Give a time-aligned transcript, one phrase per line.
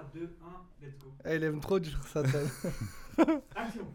[0.00, 0.20] 3, 2,
[0.82, 1.06] 1, let's go.
[1.24, 2.22] Elle aime trop dire ça.
[3.54, 3.86] Action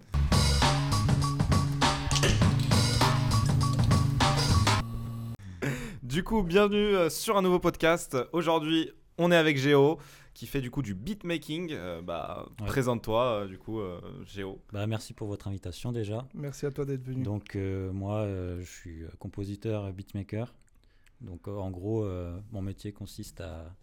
[6.04, 8.16] Du coup, bienvenue euh, sur un nouveau podcast.
[8.32, 10.00] Aujourd'hui, on est avec Géo
[10.34, 11.70] qui fait du coup du beatmaking.
[11.72, 12.68] Euh, bah, Ouais.
[12.68, 14.62] présente-toi euh, du coup, euh, Géo.
[14.72, 16.28] Bah, merci pour votre invitation déjà.
[16.34, 17.24] Merci à toi d'être venu.
[17.24, 20.54] Donc euh, moi, euh, je suis compositeur, beatmaker.
[21.22, 23.74] Donc euh, en gros, euh, mon métier consiste à,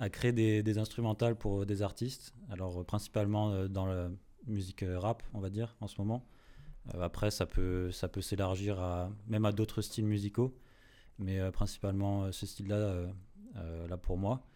[0.00, 2.34] à créer des, instrumentales pour euh, des artistes.
[2.50, 4.08] Alors euh, principalement euh, dans la
[4.46, 6.26] musique rap, on va dire, en ce moment.
[6.98, 10.56] Après, ça peut, ça peut s'élargir à, même à d'autres styles musicaux.
[11.18, 13.04] Mais principalement ce style-là,
[13.86, 14.46] là pour moi.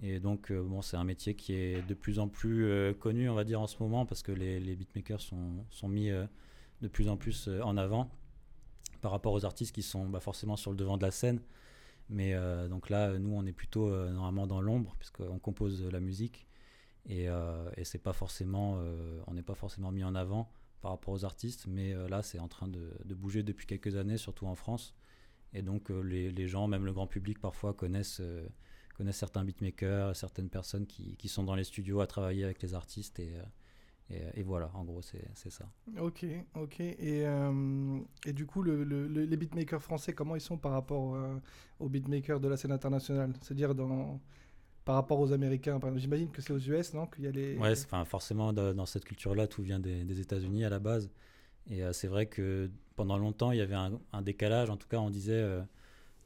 [0.00, 3.42] Et donc, bon, c'est un métier qui est de plus en plus connu, on va
[3.42, 7.48] dire, en ce moment, parce que les, beatmakers sont, sont mis de plus en plus
[7.48, 8.08] en avant
[9.00, 11.40] par rapport aux artistes qui sont bah, forcément sur le devant de la scène.
[12.08, 16.00] Mais euh, donc là, nous, on est plutôt euh, normalement dans l'ombre, puisqu'on compose la
[16.00, 16.46] musique.
[17.06, 18.80] Et, euh, c'est pas forcément,
[19.26, 21.66] on n'est pas forcément mis en avant par rapport aux artistes.
[21.68, 24.94] Mais là, c'est en train de, bouger depuis quelques années, surtout en France.
[25.52, 28.20] Et donc, les, gens, même le grand public, parfois connaissent,
[28.96, 32.74] connaissent certains beatmakers, certaines personnes qui, qui sont dans les studios à travailler avec les
[32.74, 33.22] artistes.
[34.10, 35.66] Et, et voilà, en gros, c'est ça.
[36.00, 36.24] Ok,
[36.56, 36.80] ok.
[36.80, 40.72] Et, euh, et du coup, le, le- le- les beatmakers français, comment ils sont par
[40.72, 41.36] rapport euh,
[41.78, 43.32] aux beatmakers de la scène internationale?
[43.40, 44.20] C'est-à-dire dans,
[44.84, 45.80] par rapport aux Américains.
[45.96, 47.06] J'imagine que c'est aux US, non?
[47.06, 47.56] Qu'il y a les...
[47.58, 51.10] Ouais, enfin, forcément, dans, dans cette culture-là, tout vient des, des États-Unis à la base.
[51.70, 54.70] Et euh, c'est vrai que pendant longtemps, il y avait un, un décalage.
[54.70, 55.62] En tout cas, on disait euh,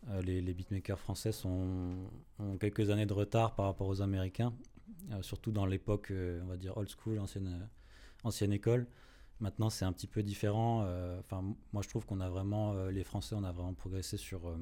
[0.09, 4.53] euh, les, les beatmakers français sont, ont quelques années de retard par rapport aux Américains,
[4.53, 4.70] euh,
[5.23, 7.67] surtout dans l'époque, euh, on va dire, old school, ancienne, euh,
[8.25, 8.87] ancienne école.
[9.41, 10.83] Maintenant, c'est un petit peu différent.
[10.85, 14.17] euh, Enfin, moi, je trouve qu'on a vraiment, euh, les Français, on a vraiment progressé
[14.17, 14.57] sur euh,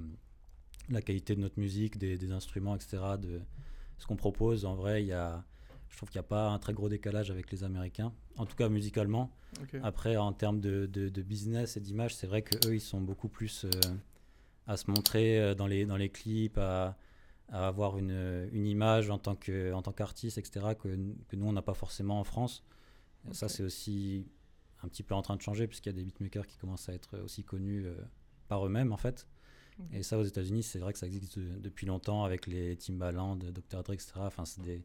[0.88, 3.40] la qualité de notre musique, des, des instruments, etc., de
[3.98, 4.64] ce qu'on propose.
[4.64, 5.44] En vrai, il y a,
[5.88, 8.54] je trouve qu'il n'y a pas un très gros décalage avec les Américains, en tout
[8.56, 9.32] cas musicalement.
[9.82, 13.28] Après, en termes de, de- de business et d'image, c'est vrai qu'eux, ils sont beaucoup
[13.28, 13.70] plus euh,
[14.68, 16.96] à se montrer euh, dans les, dans les clips, à,
[17.50, 20.88] à avoir une, une image en tant que- en tant qu'artiste, etc., que,
[21.28, 22.64] que nous, on n'a pas forcément en France.
[23.32, 24.26] Ça, c'est aussi
[24.82, 26.94] un petit peu en train de changer, puisqu'il y a des beatmakers qui commencent à
[26.94, 27.94] être aussi connus euh,
[28.48, 29.26] par eux-mêmes, en fait.
[29.92, 33.36] Et ça, aux États-Unis, c'est vrai que ça existe de- depuis longtemps avec les Timbaland,
[33.36, 33.82] Dr.
[33.82, 34.12] Dre, etc.
[34.26, 34.82] Enfin, c'est des,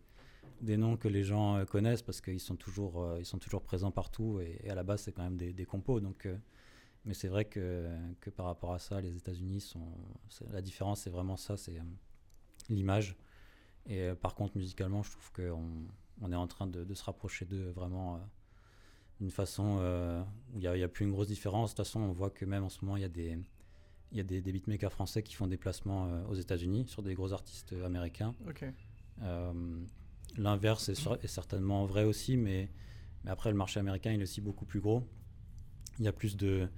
[0.61, 3.61] des noms que les gens euh, connaissent parce qu'ils sont toujours, euh, ils sont toujours
[3.63, 5.99] présents partout et, et à la base, c'est quand même des, des compos.
[5.99, 6.27] Donc,
[7.05, 7.87] mais c'est vrai que,
[8.21, 9.87] que par rapport à ça, les États-Unis sont.
[10.51, 11.77] La différence, c'est vraiment ça, c'est
[12.69, 13.15] l'image.
[13.85, 15.69] Et euh, par contre, musicalement, je trouve qu'on
[16.21, 18.19] on est en train de, de se rapprocher d'eux vraiment euh,
[19.19, 20.21] d'une façon euh,
[20.53, 21.71] où il n'y a, plus une grosse différence.
[21.71, 23.37] De toute façon, on voit que même en ce moment, il y a des
[24.11, 27.33] y a des, des beatmakers français qui font des placements aux États-Unis sur des gros
[27.33, 28.35] artistes américains.
[30.37, 32.69] L'inverse est, est certainement vrai aussi, mais,
[33.23, 35.01] mais après le marché américain il est aussi beaucoup plus gros.
[35.97, 36.69] Il y a plus de,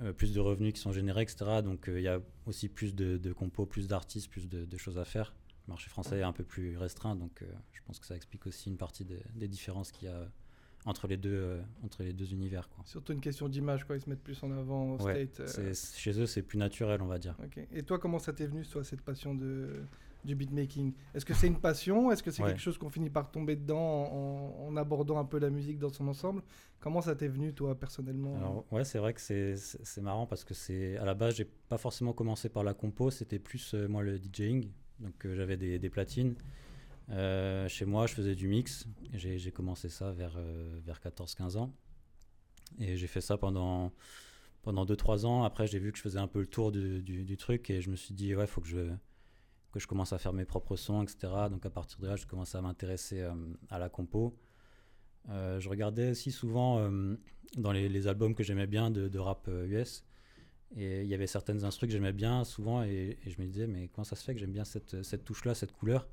[0.00, 1.60] euh, plus de revenus qui sont générés, etc.
[1.62, 4.76] Donc euh, il y a aussi plus de, de compos, plus d'artistes, plus de, de
[4.76, 5.34] choses à faire.
[5.66, 8.46] Le marché français est un peu plus restreint, donc euh, je pense que ça explique
[8.46, 10.28] aussi une partie des- des différences qu'il y a
[10.84, 12.68] entre les deux, entre les deux univers.
[12.68, 12.84] Quoi.
[12.84, 13.94] Surtout une question d'image, quoi.
[13.96, 15.74] Ils se mettent plus en avant au Ouais, state.
[15.96, 17.36] chez eux c'est plus naturel, on va dire.
[17.70, 19.84] Et toi, comment ça t'est venu, toi, cette passion de,
[20.24, 22.50] du beatmaking Est-ce que c'est une passion Est-ce que c'est Ouais.
[22.50, 25.88] quelque chose qu'on finit par tomber dedans en, en abordant un peu la musique dans
[25.90, 26.42] son ensemble?
[26.80, 28.36] Comment ça t'est venu, toi, personnellement?
[28.36, 31.78] Alors ouais, c'est vrai que c'est- marrant parce que c'est à la base, j'ai pas
[31.78, 34.68] forcément commencé par la compo, c'était plus euh, moi le DJing.
[35.00, 36.34] Donc euh, j'avais des, des platines.
[37.10, 38.86] Euh, chez moi, je faisais du mix.
[39.12, 40.38] J'ai commencé ça vers,
[40.84, 41.72] vers 14-15 ans.
[42.78, 43.92] Et j'ai fait ça pendant,
[44.62, 45.42] pendant 2-3 ans.
[45.44, 47.80] Après, j'ai vu que je faisais un peu le tour du, du- du truc et
[47.80, 48.88] je me suis dit, ouais, faut que je,
[49.72, 51.32] que je commence à faire mes propres sons, etc.
[51.50, 53.32] Donc à partir de là, je commençais à m'intéresser euh,
[53.70, 54.38] à la compo.
[55.30, 57.16] Euh, je regardais aussi souvent euh,
[57.56, 60.04] dans les, les albums que j'aimais bien de, de rap US.
[60.76, 63.66] Et il y avait certaines instrus que j'aimais bien souvent et, et je me disais,
[63.66, 66.08] mais comment ça se fait que j'aime bien cette, cette touche-là, cette couleur?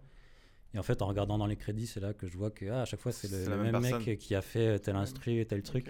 [0.73, 2.81] Et en fait, en regardant dans les crédits, c'est là que je vois que ah,
[2.81, 4.05] à chaque fois, c'est le, même personne.
[4.05, 5.88] mec qui a fait tel instru et tel truc.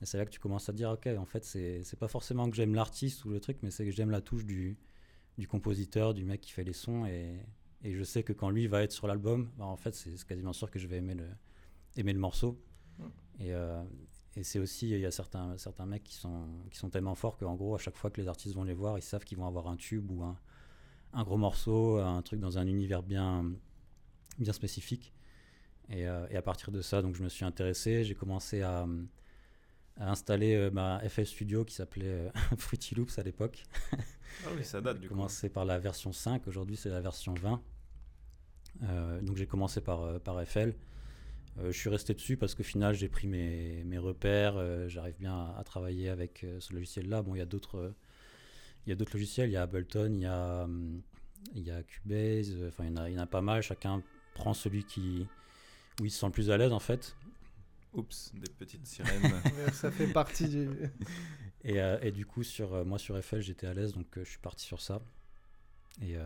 [0.00, 2.08] Et c'est là que tu commences à te dire, ok, en fait, c'est c'est pas
[2.08, 4.78] forcément que j'aime l'artiste ou le truc, mais c'est que j'aime la touche du,
[5.38, 7.06] du compositeur, du mec qui fait les sons.
[7.06, 7.40] Et,
[7.82, 10.52] et je sais que quand lui va être sur l'album, bah, en fait, c'est quasiment
[10.52, 11.28] sûr que je vais aimer le,
[11.96, 12.60] aimer le morceau.
[12.98, 13.04] Mm.
[13.40, 13.82] Et, euh,
[14.36, 17.36] et c'est aussi, il y a certains, certains mecs qui sont, qui sont tellement forts
[17.36, 19.46] qu'en gros, à chaque fois que les artistes vont les voir, ils savent qu'ils vont
[19.46, 20.38] avoir un tube ou un,
[21.12, 23.50] un gros morceau, un truc dans un univers bien,
[24.38, 25.14] bien spécifique.
[25.88, 28.04] Et, euh, et à partir de ça, donc, je me suis intéressé.
[28.04, 28.86] J'ai commencé à,
[29.98, 33.64] à installer euh, ma FL Studio qui s'appelait euh, Fruity Loops à l'époque.
[34.44, 35.14] Ah oui, ça date du coup.
[35.14, 37.62] commencé par la version 5, aujourd'hui c'est la version 20.
[38.82, 40.74] Euh, donc j'ai commencé par, par FL.
[41.58, 44.56] Euh, je suis resté dessus parce qu'au final, j'ai pris mes, mes repères.
[44.56, 47.22] euh, J'arrive bien à, à travailler avec ce logiciel-là.
[47.22, 47.94] Bon, il y a d'autres
[48.86, 49.48] il y a d'autres logiciels.
[49.48, 51.00] Il y a Ableton, il y a, hum,
[51.54, 52.54] il y a Cubase.
[52.68, 53.62] Enfin, il y, en a, il y en a pas mal.
[53.62, 54.02] Chacun
[54.34, 55.26] prend celui qui,
[56.00, 57.16] où il se sent le plus à l'aise, en fait.
[57.96, 59.32] Oups, des petites sirènes.
[59.72, 60.68] Ça fait partie du.
[61.64, 64.24] Et, euh, et du coup, sur, euh, moi, sur FL, j'étais à l'aise, donc euh,
[64.24, 65.02] je suis parti sur ça.
[66.00, 66.22] Et, euh,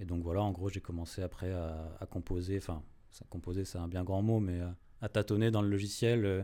[0.00, 2.56] et donc voilà, en gros, j'ai commencé après à, à composer.
[2.56, 2.82] Enfin,
[3.30, 4.66] composer, c'est un bien grand mot, mais euh,
[5.00, 6.42] à tâtonner dans le logiciel euh,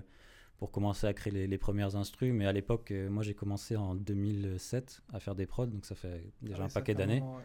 [0.59, 2.33] pour commencer à créer les, les premières instrus.
[2.33, 5.97] Mais à l'époque, euh, moi, j'ai commencé en 2007 à faire des prods, donc ça
[5.97, 7.21] fait déjà Ah ouais, un paquet d'années.
[7.23, 7.43] ouais.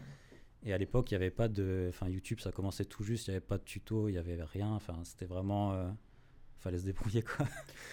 [0.62, 1.86] Et à l'époque, il n'y avait pas de.
[1.88, 4.40] Enfin, YouTube, ça commençait tout juste, il n'y avait pas de tuto, il n'y avait
[4.44, 4.70] rien.
[4.70, 5.92] Enfin, c'était vraiment.
[6.64, 7.46] Fallait se débrouiller, quoi.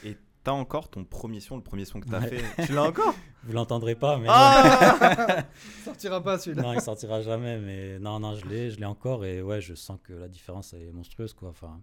[0.44, 2.40] T'as encore ton premier son, le premier son que t'as Ouais.
[2.40, 2.66] fait.
[2.66, 3.14] Tu l'as encore?
[3.44, 4.26] Vous l'entendrez pas, mais.
[4.28, 5.44] Ah
[5.86, 6.64] Sortira pas celui-là.
[6.64, 9.76] non, il sortira jamais, mais non, non, je l'ai, je l'ai encore et ouais, je
[9.76, 11.50] sens que la différence est monstrueuse, quoi.
[11.50, 11.80] Enfin,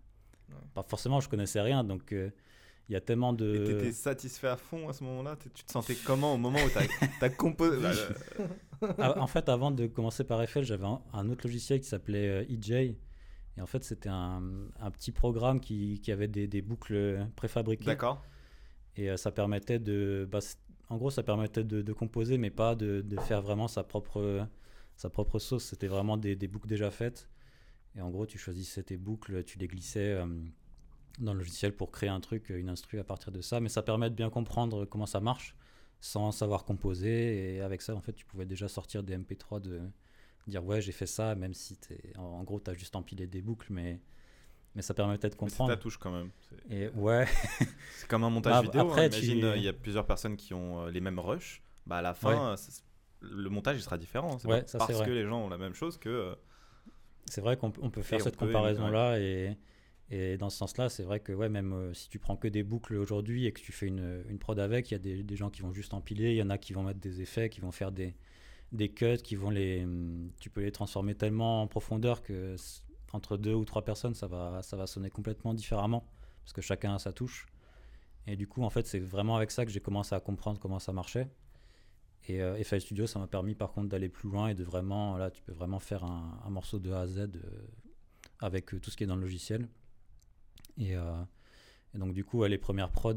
[0.50, 0.54] Ouais.
[0.74, 2.30] pas forcément, je connaissais rien, donc euh,
[2.88, 3.64] il y a tellement Et de.
[3.66, 5.36] t'étais satisfait à fond à ce moment-là?
[5.54, 7.76] Tu te sentais comment au moment où t'as as composé?
[7.80, 11.86] Bah, Ah, en fait, avant de commencer par FL, j'avais un, un autre logiciel qui
[11.88, 12.96] s'appelait euh, EJ.
[13.58, 14.40] Et en fait, c'était un,
[14.78, 17.86] un petit programme qui, qui avait des, des boucles préfabriquées.
[17.86, 18.22] D'accord.
[18.96, 20.28] Et euh, ça permettait de.
[20.30, 20.38] bah,
[20.88, 24.46] en gros, ça permettait de, de composer, mais pas de, de faire vraiment sa propre,
[24.94, 25.64] sa propre sauce.
[25.64, 27.28] C'était vraiment des, des boucles déjà faites.
[27.96, 30.26] Et en gros, tu choisissais tes boucles, tu les glissais euh,
[31.18, 33.58] dans le logiciel pour créer un truc, une instru à partir de ça.
[33.58, 35.56] Mais ça permet de bien comprendre comment ça marche
[36.00, 37.56] sans savoir composer.
[37.56, 39.80] Et avec ça, en fait, tu pouvais déjà sortir des MP3 de
[40.48, 43.26] dire ouais, j'ai fait ça, même si t'es- en, en gros, tu as juste empilé
[43.26, 44.00] des boucles, mais,
[44.74, 45.72] mais ça permettait de Mais comprendre.
[45.72, 46.30] ta touche quand même.
[46.70, 47.26] Et ouais,
[47.96, 48.80] C'est comme un montage Ah, vidéo.
[48.82, 49.08] après, hein.
[49.10, 51.62] tu- Imagine, il y a plusieurs personnes qui ont euh, les mêmes rushs.
[51.86, 52.54] Bah, à la fin,
[53.20, 54.38] le montage il sera différent.
[54.38, 55.06] C'est Ouais, ça, parce vrai.
[55.06, 56.08] que les gens ont la même chose que.
[56.08, 56.34] euh,
[57.26, 59.56] C'est vrai qu'on peut- faire cette comparaison-là et,
[60.10, 62.62] et dans ce sens-là, c'est vrai que ouais, même euh, si tu prends que des
[62.62, 65.36] boucles aujourd'hui et que tu fais une, une prod avec, il y a des, des
[65.36, 67.60] gens qui vont juste empiler, il y en a qui vont mettre des effets, qui
[67.60, 68.14] vont faire des,
[68.72, 72.56] des cuts, qui vont les, hum, tu peux les transformer tellement en profondeur que
[73.12, 76.06] entre deux ou trois personnes, ça va, ça va sonner complètement différemment
[76.42, 77.46] parce que chacun a sa touche.
[78.26, 80.78] Et du coup, en fait, c'est vraiment avec ça que j'ai commencé à comprendre comment
[80.78, 81.30] ça marchait.
[82.26, 85.16] Et euh, FL Studio, ça m'a permis par contre d'aller plus loin et de vraiment,
[85.16, 87.30] là, tu peux vraiment faire un, morceau de A à Z euh,
[88.40, 89.68] avec euh, tout ce qui est dans le logiciel.
[90.76, 91.22] Et, euh,
[91.94, 93.14] donc, du coup, les premières prods,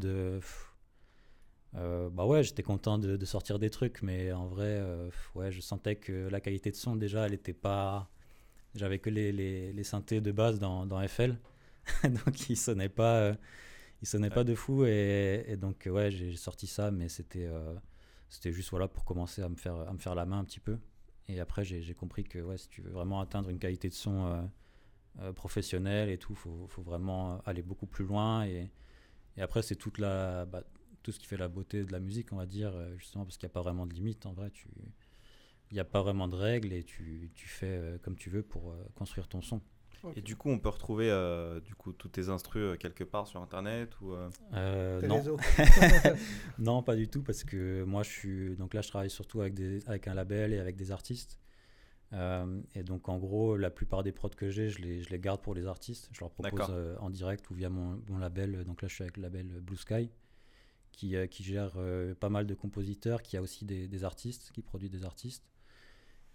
[1.75, 5.51] euh, bah ouais, j'étais content de, de sortir des trucs, mais en vrai, euh, ouais,
[5.51, 8.09] je sentais que la qualité de son, déjà, elle était pas.
[8.75, 11.38] J'avais que les, les, les synthés de base dans, dans FL,
[12.03, 13.18] donc ils sonnaient pas.
[13.21, 13.35] euh,
[14.01, 17.73] ils sonnaient pas de fou et, et donc ouais j'ai sorti ça mais c'était euh,
[18.29, 20.59] c'était juste voilà pour commencer à me faire à me faire la main un petit
[20.59, 20.77] peu
[21.27, 24.25] et après j'ai compris que ouais si tu veux vraiment atteindre une qualité de son
[24.27, 24.41] euh,
[25.21, 28.71] euh, professionnelle et tout faut, faut vraiment aller beaucoup plus loin et,
[29.38, 30.63] et après c'est toute la bah,
[31.03, 33.38] tout ce qui fait la beauté de la musique on va dire euh, justement parce
[33.38, 34.68] qu'il n'y a pas vraiment de limite en vrai tu
[35.71, 38.44] il n'y a pas vraiment de règles et tu, tu fais euh, comme tu veux
[38.44, 39.62] pour euh, construire ton son.
[40.15, 43.27] Et du coup, on peut retrouver euh, du coup tous tes instrus euh, quelque part
[43.27, 44.13] sur internet ou.
[44.13, 45.38] euh, Euh, non réseaux.
[46.57, 48.56] Non, pas du tout, parce que moi, je suis.
[48.56, 51.39] Donc là, je travaille surtout avec, des, avec un label et avec des artistes.
[52.13, 55.19] Euh, et donc, en gros, la plupart des prods que j'ai, je les, je les
[55.19, 56.09] garde pour les artistes.
[56.12, 58.64] Je leur propose euh, en direct ou via mon, mon label.
[58.66, 60.09] Donc là, je suis avec le label Blue Sky,
[60.92, 64.62] qui, euh, qui gère euh, pas mal de compositeurs, qui a aussi des, artistes, qui
[64.62, 65.50] produit des artistes.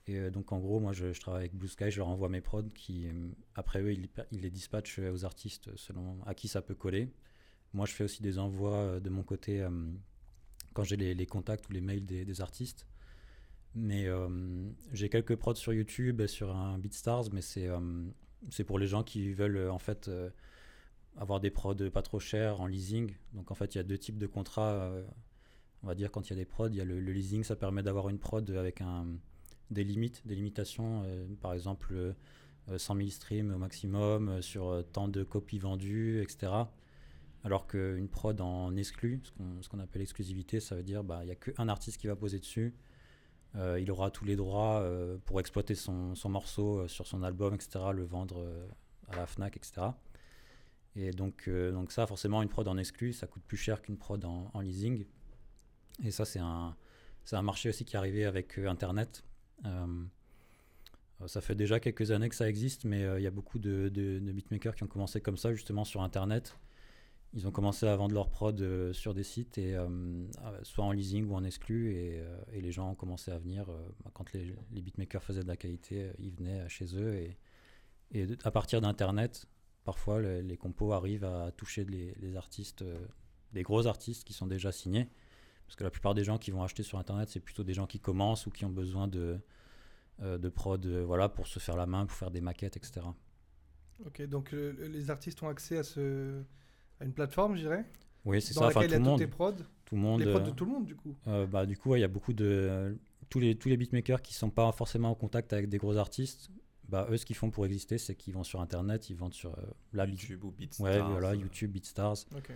[0.06, 2.40] Et euh, donc, en gros, moi, je, travaille avec Blue Sky, je leur envoie mes
[2.40, 3.08] prods, qui,
[3.54, 4.08] après eux, ils,
[4.40, 7.10] les dispatchent aux artistes selon à qui ça peut coller.
[7.72, 9.66] Moi, je fais aussi des envois de mon côté
[10.72, 12.86] quand j'ai les, contacts ou les mails des, artistes.
[13.74, 14.06] Mais
[14.92, 17.80] j'ai quelques prods sur YouTube sur un BeatStars, mais c'est euh,
[18.66, 20.08] pour les gens qui veulent en fait
[21.16, 23.14] avoir des prods pas trop chers en leasing.
[23.34, 24.72] Donc en fait, il y a deux types de contrats.
[24.72, 25.04] euh,
[25.82, 27.44] on va dire quand il y a des prods, il y a le, le leasing,
[27.44, 29.06] ça permet d'avoir une prod avec un,
[29.70, 31.02] des limites, des limitations.
[31.06, 35.58] euh, par exemple, euh, 100 000 streams au maximum euh, sur euh, tant de copies
[35.58, 36.52] vendues, etc.
[37.44, 41.26] Alors qu'une prod en exclu, ce qu'on qu'on appelle exclusivité, ça veut dire bah, il
[41.26, 42.74] n'y a qu'un artiste qui va poser dessus.
[43.54, 47.22] Euh, il aura tous les droits euh, pour exploiter son, son morceau euh, sur son
[47.22, 48.66] album, etc., le vendre euh,
[49.08, 49.88] à la FNAC, etc.
[50.96, 53.98] Et donc, euh, donc ça, forcément, une prod en exclu, ça coûte plus cher qu'une
[53.98, 55.04] prod en, leasing.
[56.02, 56.74] Et ça, c'est un,
[57.32, 59.22] un marché aussi qui est arrivé avec euh, Internet.
[59.66, 60.04] Euh,
[61.26, 64.32] ça fait déjà quelques années que ça existe, mais il y a beaucoup de, de-
[64.32, 66.58] beatmakers qui ont commencé comme ça, justement, sur Internet.
[67.32, 69.76] Ils ont commencé à vendre leur prod sur des sites, et,
[70.62, 72.22] soit en leasing ou en exclu, et,
[72.52, 73.64] et les gens ont commencé à venir.
[74.04, 77.38] bah, quand les, les beatmakers faisaient de la qualité, ils venaient chez eux, et,
[78.12, 79.48] Et à partir d'Internet,
[79.86, 82.98] parfois le- les compos arrivent à toucher les, les artistes, euh,
[83.54, 85.08] des gros artistes qui sont déjà signés.
[85.66, 87.86] Parce que la plupart des gens qui vont acheter sur Internet, c'est plutôt des gens
[87.86, 89.40] qui commencent ou qui ont besoin de,
[90.22, 93.06] euh, de prod euh, voilà, pour se faire la main, pour faire des maquettes, etc.
[94.04, 96.42] Ok, donc euh, les artistes ont accès à, ce...
[97.00, 97.84] à une plateforme, je dirais,
[98.24, 98.66] Oui, c'est ça.
[98.66, 99.30] Enfin, tout a le tous tes monde.
[99.30, 99.52] prods,
[99.86, 101.14] Tout le monde les prods de tout le monde, du coup?
[101.46, 102.96] Bah, du coup, ouais, il y a beaucoup de.
[103.28, 106.50] Tous les, tous les beatmakers qui sont pas forcément en contact avec des gros artistes,
[106.88, 109.58] bah, eux, ce qu'ils font pour exister, c'est qu'ils vont sur Internet, ils vendent sur
[109.58, 109.62] euh,
[109.92, 110.84] la YouTube ou BeatStars.
[110.86, 112.18] Ouais, voilà, euh, YouTube, BeatStars.
[112.36, 112.50] Ok.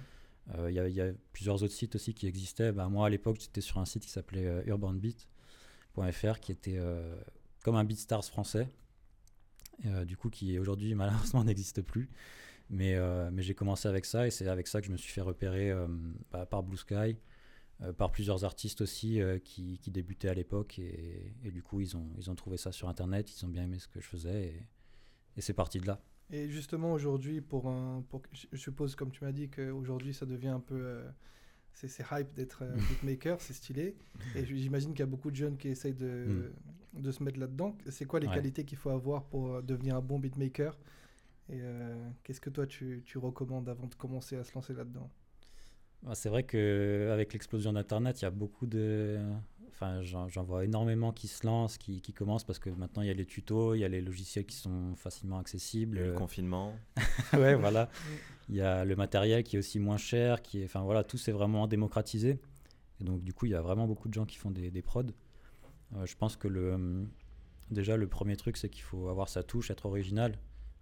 [0.56, 2.72] Euh, Il y, a- il y a plusieurs autres sites aussi qui existaient.
[2.72, 7.16] Bah, moi, à l'époque, j'étais sur un site qui s'appelait euh, urbanbeat.fr, qui était euh,
[7.62, 8.68] comme un BeatStars français.
[9.86, 10.94] Euh, du coup, qui aujourd'hui,
[11.34, 12.08] malheureusement, n'existe plus.
[12.68, 15.12] Mais, euh, mais j'ai commencé avec ça et c'est avec ça que je me suis
[15.12, 15.88] fait repérer euh,
[16.30, 17.12] bah, par Blue Sky, euh,
[17.92, 20.78] par plusieurs artistes aussi euh, qui, qui débutaient à l'époque.
[20.78, 23.64] Et, et du coup, ils ont, ils ont trouvé ça sur Internet, ils ont bien
[23.64, 24.66] aimé ce que je faisais et,
[25.36, 26.02] et c'est parti de là.
[26.30, 28.02] Et justement, aujourd'hui, pour un.
[28.08, 28.22] Pour...
[28.52, 30.76] Je suppose, comme tu m'as dit, qu'aujourd'hui, ça devient un peu.
[30.76, 31.10] euh,
[31.72, 33.96] C'est hype d'être euh, beatmaker, c'est stylé.
[34.34, 36.52] Et j'imagine qu'il y a beaucoup de jeunes qui essayent de,
[36.94, 37.76] de se mettre là-dedans.
[37.90, 38.34] C'est quoi les Ouais.
[38.34, 40.78] qualités qu'il faut avoir pour euh, devenir un bon beatmaker?
[41.50, 45.10] Et euh, qu'est-ce que toi, tu, tu recommandes avant de commencer à se lancer là-dedans?
[46.14, 49.18] C'est vrai qu'avec l'explosion d'Internet, il y a beaucoup de.
[49.68, 53.10] Enfin, j'en vois énormément qui se lancent, qui, qui commencent parce que maintenant il y
[53.10, 55.98] a les tutos, il y a les logiciels qui sont facilement accessibles.
[55.98, 56.74] Le confinement.
[57.32, 57.88] ouais, voilà.
[58.50, 60.64] Il y a le matériel qui est aussi moins cher, qui est.
[60.64, 62.38] Enfin voilà, tout s'est vraiment démocratisé.
[63.00, 64.82] Et donc du coup, il y a vraiment beaucoup de gens qui font des, des
[64.82, 65.04] prods.
[65.96, 67.06] Euh, je pense que le.
[67.70, 70.36] Déjà, le premier truc, c'est qu'il faut avoir sa touche, être original,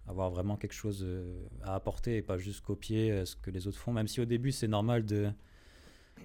[0.09, 3.67] avoir vraiment quelque chose euh, à apporter et pas juste copier euh, ce que les
[3.67, 3.93] autres font.
[3.93, 5.31] Même si au début, c'est normal de,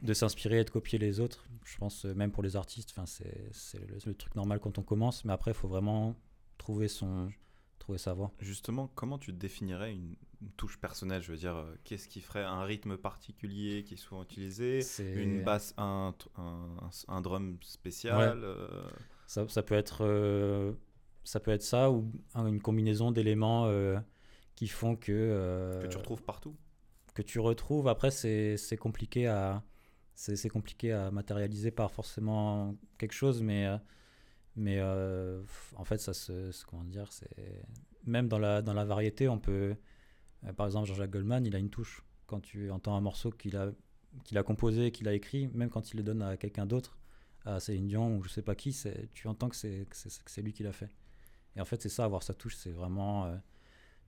[0.03, 1.45] de s'inspirer et de copier les autres.
[1.65, 4.79] Je pense, euh, même pour les artistes, enfin, c'est c'est le, le truc normal quand
[4.79, 5.25] on commence.
[5.25, 6.15] Mais après, il faut vraiment
[6.59, 7.29] trouver, son,
[7.79, 8.33] trouver sa voix.
[8.41, 11.23] Justement, comment tu définirais une, une touche personnelle?
[11.23, 14.81] Je veux dire, qu'est-ce qui ferait un rythme particulier qui est souvent utilisé?
[14.81, 18.83] C'est- Une basse, un, un, un drum spécial euh,
[19.27, 20.73] Ça, ça peut être euh,
[21.25, 23.99] ça peut être ça ou un- une combinaison d'éléments euh,
[24.55, 26.55] qui font que euh, que tu retrouves partout
[27.15, 27.87] que tu retrouves.
[27.89, 29.63] Après, c'est compliqué à
[30.17, 33.77] c'est compliqué à matérialiser par forcément quelque chose, mais euh,
[34.57, 35.43] mais euh,
[35.77, 37.09] en fait, ça se comment dire,
[38.05, 39.77] même dans la dans la variété, on peut
[40.57, 43.73] par exemple Jean-Jacques Goldman, il a une touche quand tu entends un morceau qu'il a
[44.25, 46.99] qu'il a composé, qu'il a écrit, même quand il le donne à quelqu'un d'autre,
[47.45, 48.77] à Céline Dion ou je sais pas qui,
[49.13, 50.89] tu entends que c'est lui qui l'a fait.
[51.57, 53.37] Et en fait, c'est ça, avoir sa touche, c'est vraiment euh,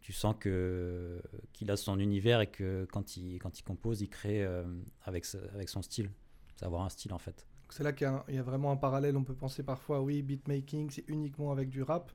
[0.00, 1.21] tu sens que
[1.53, 4.65] qu'il a son univers et que quand il quand il compose, il crée euh,
[5.05, 5.25] avec
[5.55, 6.11] avec son style.
[6.57, 7.47] C'est avoir un style en fait.
[7.69, 9.17] C'est là qu'il y, a y vraiment un parallèle.
[9.17, 12.12] On peut penser parfois, oui, beatmaking, c'est uniquement avec du rap.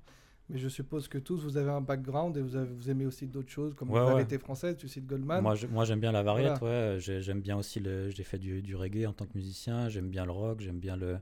[0.50, 3.28] Mais je suppose que tous, vous avez un background et vous, avez- vous aimez aussi
[3.28, 4.12] d'autres choses, comme Ouais, la ouais.
[4.12, 5.42] variété française, tu cites Goldman.
[5.42, 6.64] Moi, j'aime bien la variété.
[6.64, 7.82] Ouais, J'ai- j'aime bien aussi.
[7.84, 9.88] J'ai fait du, du reggae en tant que musicien.
[9.90, 10.60] J'aime bien le rock.
[10.62, 11.20] J'aime bien le.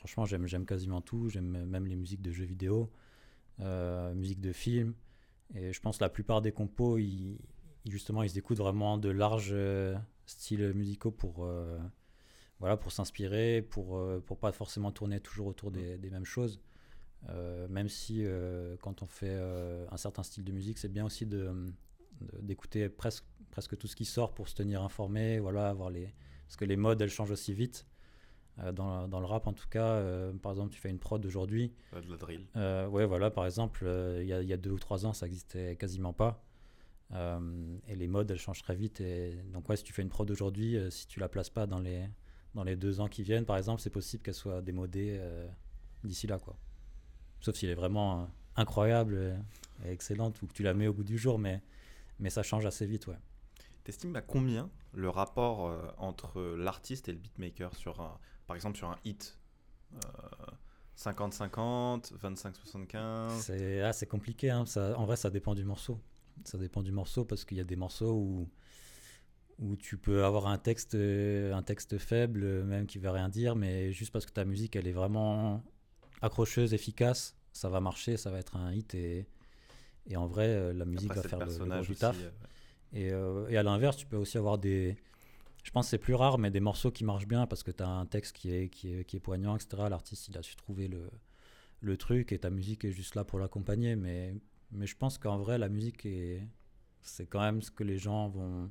[0.00, 1.28] Franchement, j'aime j'aime quasiment tout.
[1.28, 2.90] J'aime même les musiques de jeux vidéo,
[3.60, 4.94] euh, musique de films.
[5.54, 7.38] Et je pense que la plupart des compos, ils,
[7.86, 11.78] justement, ils écoutent vraiment de larges euh, styles musicaux pour, euh,
[12.60, 16.60] voilà, pour s'inspirer, pour euh, pour pas forcément tourner toujours autour des, mêmes choses.
[17.68, 18.24] Même si
[18.80, 19.38] quand on fait
[19.90, 21.26] un certain style de musique, c'est bien aussi
[22.40, 26.14] d'écouter presque presque tout ce qui sort pour se tenir informé, voilà, avoir les
[26.46, 27.86] parce que les modes elles changent aussi vite.
[28.58, 31.24] Euh, dans, dans le rap en tout cas, euh, par exemple, tu fais une prod
[31.24, 33.84] aujourd'hui, de la drill euh, ouais, voilà, par exemple,
[34.20, 36.42] il y, a, il y a deux ou trois ans, ça existait quasiment pas.
[37.12, 39.00] Et les modes, elles changent très vite.
[39.00, 41.80] Et donc, ouais, si tu fais une prod aujourd'hui, si tu la places pas dans
[41.80, 42.04] les,
[42.54, 45.20] dans les deux ans qui viennent, par exemple, c'est possible qu'elle soit démodée
[46.04, 46.56] d'ici là, quoi.
[47.40, 49.16] Sauf si elle est vraiment incroyable
[49.82, 51.62] et, et excellente ou que tu la mets au bout du jour, mais,
[52.20, 53.18] mais ça change assez vite, ouais.
[53.82, 58.18] T'estimes à combien le rapport euh, entre l'artiste et le beatmaker sur un,
[58.50, 59.38] par exemple sur un hit
[59.94, 59.98] Euh,
[60.96, 64.50] 50-50, 25-75 C'est ah, c'est compliqué.
[64.50, 64.66] hein.
[64.66, 66.00] Ça, en vrai, ça dépend du morceau.
[66.44, 68.48] Ça dépend du morceau parce qu'il y a des morceaux où,
[69.60, 73.28] où tu peux avoir un texte, euh, un texte faible, euh, même qui veut rien
[73.28, 75.62] dire, mais juste parce que ta musique, elle est vraiment
[76.22, 78.94] accrocheuse, efficace, ça va marcher, ça va être un hit.
[78.94, 79.26] Et,
[80.06, 82.16] et en vrai, euh, la musique Après, va faire le, le gros du aussi, taf.
[82.20, 82.30] euh,
[82.92, 84.96] Et, euh, et à l'inverse, tu peux aussi avoir des.
[85.62, 87.82] Je pense que c'est plus rare, mais des morceaux qui marchent bien parce que tu
[87.82, 89.84] as un texte qui est, qui est, poignant, etc.
[89.90, 91.10] L'artiste, il a su trouver le,
[91.80, 93.96] le truc et ta musique est juste là pour l'accompagner.
[93.96, 94.34] Mais,
[94.72, 96.46] mais je pense qu'en vrai, la musique, est,
[97.02, 98.70] c'est quand même ce que les gens vont,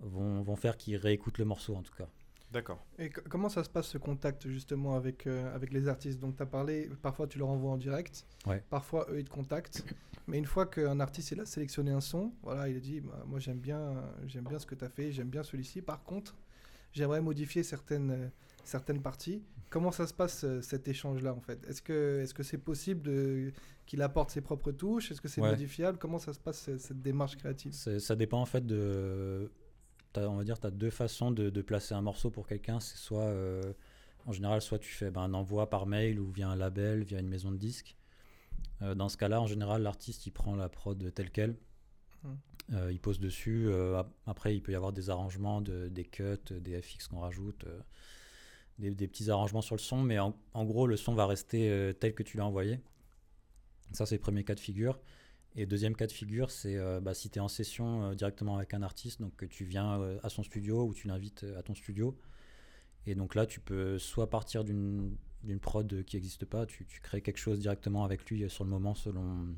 [0.00, 2.08] vont, vont faire qui réécoutent le morceau, en tout cas.
[2.52, 2.82] D'accord.
[2.98, 6.18] Et co- comment ça se passe ce contact justement avec, euh, avec les artistes?
[6.18, 8.62] Donc tu as parlé, parfois tu leur envoies en direct, Ouais.
[8.70, 9.84] parfois eux ils te contactent.
[10.26, 13.22] Mais une fois qu'un artiste il a sélectionné un son, voilà, il a dit bah,
[13.26, 15.82] moi j'aime bien, euh, j'aime bien ce que tu as fait, j'aime bien celui-ci.
[15.82, 16.36] Par contre,
[16.92, 18.28] j'aimerais modifier certaines, euh,
[18.64, 19.42] certaines parties.
[19.70, 21.66] Comment ça se passe euh, cet échange-là en fait?
[21.68, 23.10] Est-ce que est-ce que c'est possible
[23.84, 25.10] qu'il apporte ses propres touches?
[25.10, 25.50] Est-ce que c'est Ouais.
[25.50, 25.98] modifiable?
[25.98, 27.72] Comment ça se passe ce- cette démarche créative?
[27.74, 29.50] C'est- Ça dépend en fait de.
[30.26, 32.80] On va dire tu as deux façons de, de placer un morceau pour quelqu'un.
[32.80, 33.72] C'est soit, euh,
[34.26, 37.20] en général, soit tu fais ben, un envoi par mail ou via un label, via
[37.20, 37.96] une maison de disques.
[38.82, 41.56] Euh, dans ce cas-là, en général, l'artiste il prend la prod telle quelle.
[42.24, 42.34] Hmm.
[42.72, 43.72] Euh, il pose dessus.
[43.96, 47.64] ap- après, il peut y avoir des arrangements, de- des cuts, des FX qu'on rajoute,
[48.78, 50.02] des, des petits arrangements sur le son.
[50.02, 52.80] Mais en, en gros, le son va rester tel que tu l'as envoyé.
[53.92, 54.98] Ça, c'est le premier cas de figure.
[55.56, 58.56] Et deuxième cas de figure, c'est euh, bah, si tu es en session euh, directement
[58.56, 61.62] avec un artiste, donc que tu viens euh, à son studio ou tu l'invites à
[61.62, 62.16] ton studio.
[63.06, 65.16] Et donc là, tu peux soit partir d'une
[65.60, 68.94] prod qui n'existe pas, tu, tu crées quelque chose directement avec lui sur le moment
[68.94, 69.48] selon,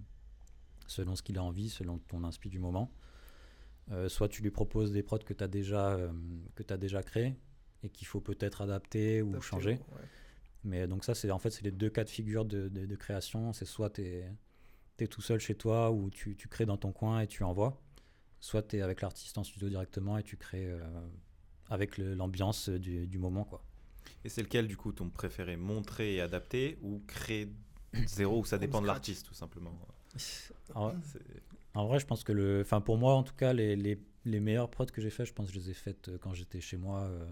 [0.87, 2.93] selon ce qu'il a envie, selon ton inspi du moment.
[4.07, 5.99] Soit tu lui proposes des prods que tu as déjà,
[6.55, 7.35] que déjà créés
[7.83, 9.73] et qu'il faut peut-être adapter ou changer.
[9.73, 10.03] ouais.
[10.63, 12.95] Mais donc ça, c'est en fait c'est les deux cas de figure de, de- de
[12.95, 13.53] création.
[13.53, 14.31] C'est soit tu es,
[15.09, 17.81] tout seul chez toi ou tu, tu crées dans ton coin et tu envoies,
[18.41, 20.81] soit tu es avec l'artiste en studio directement et tu crées euh,
[21.69, 23.45] avec l'ambiance du, du moment.
[23.45, 23.63] quoi.
[24.25, 27.53] Et c'est lequel, du coup, ton préféré Montrer et adapter ou créer
[28.07, 29.77] zéro ou ça dépend de l'artiste, tout simplement
[30.75, 34.41] En, vrai, je pense que le, enfin pour moi en tout cas, les, les, les
[34.41, 36.61] meilleures prods que j'ai fait, je pense que je les ai faites euh, quand j'étais
[36.61, 37.01] chez moi.
[37.03, 37.25] euh,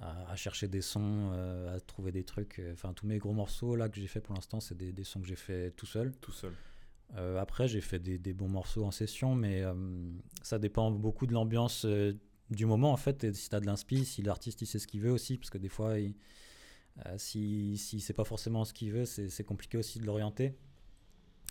[0.00, 2.60] à, à chercher des sons, euh, à trouver des trucs.
[2.72, 5.20] Enfin, tous mes gros morceaux là que j'ai fait pour l'instant, c'est des, des sons
[5.20, 6.12] que j'ai fait tout seul.
[6.20, 6.52] Tout seul.
[7.16, 9.74] Euh, après, j'ai fait des, bons morceaux en session, mais euh,
[10.42, 12.14] ça dépend beaucoup de l'ambiance euh,
[12.50, 13.24] du moment en fait.
[13.24, 15.50] Et si tu as de l'inspi, si l'artiste il sait ce qu'il veut aussi, parce
[15.50, 16.14] que des fois, il,
[17.16, 20.54] si, si c'est pas forcément ce qu'il veut, c'est compliqué aussi de l'orienter.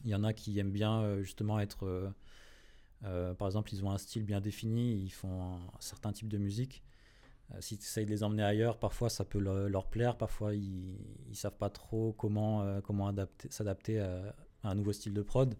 [0.03, 2.13] Il y en a qui aiment bien justement être.
[3.01, 6.84] par exemple, ils ont un style bien défini, ils font un, certain type de musique.
[7.60, 10.97] Si tu essayes de les emmener ailleurs, parfois ça peut leur, plaire, parfois ils,
[11.30, 15.56] ils savent pas trop comment, comment adapter- s'adapter à un nouveau style de prod.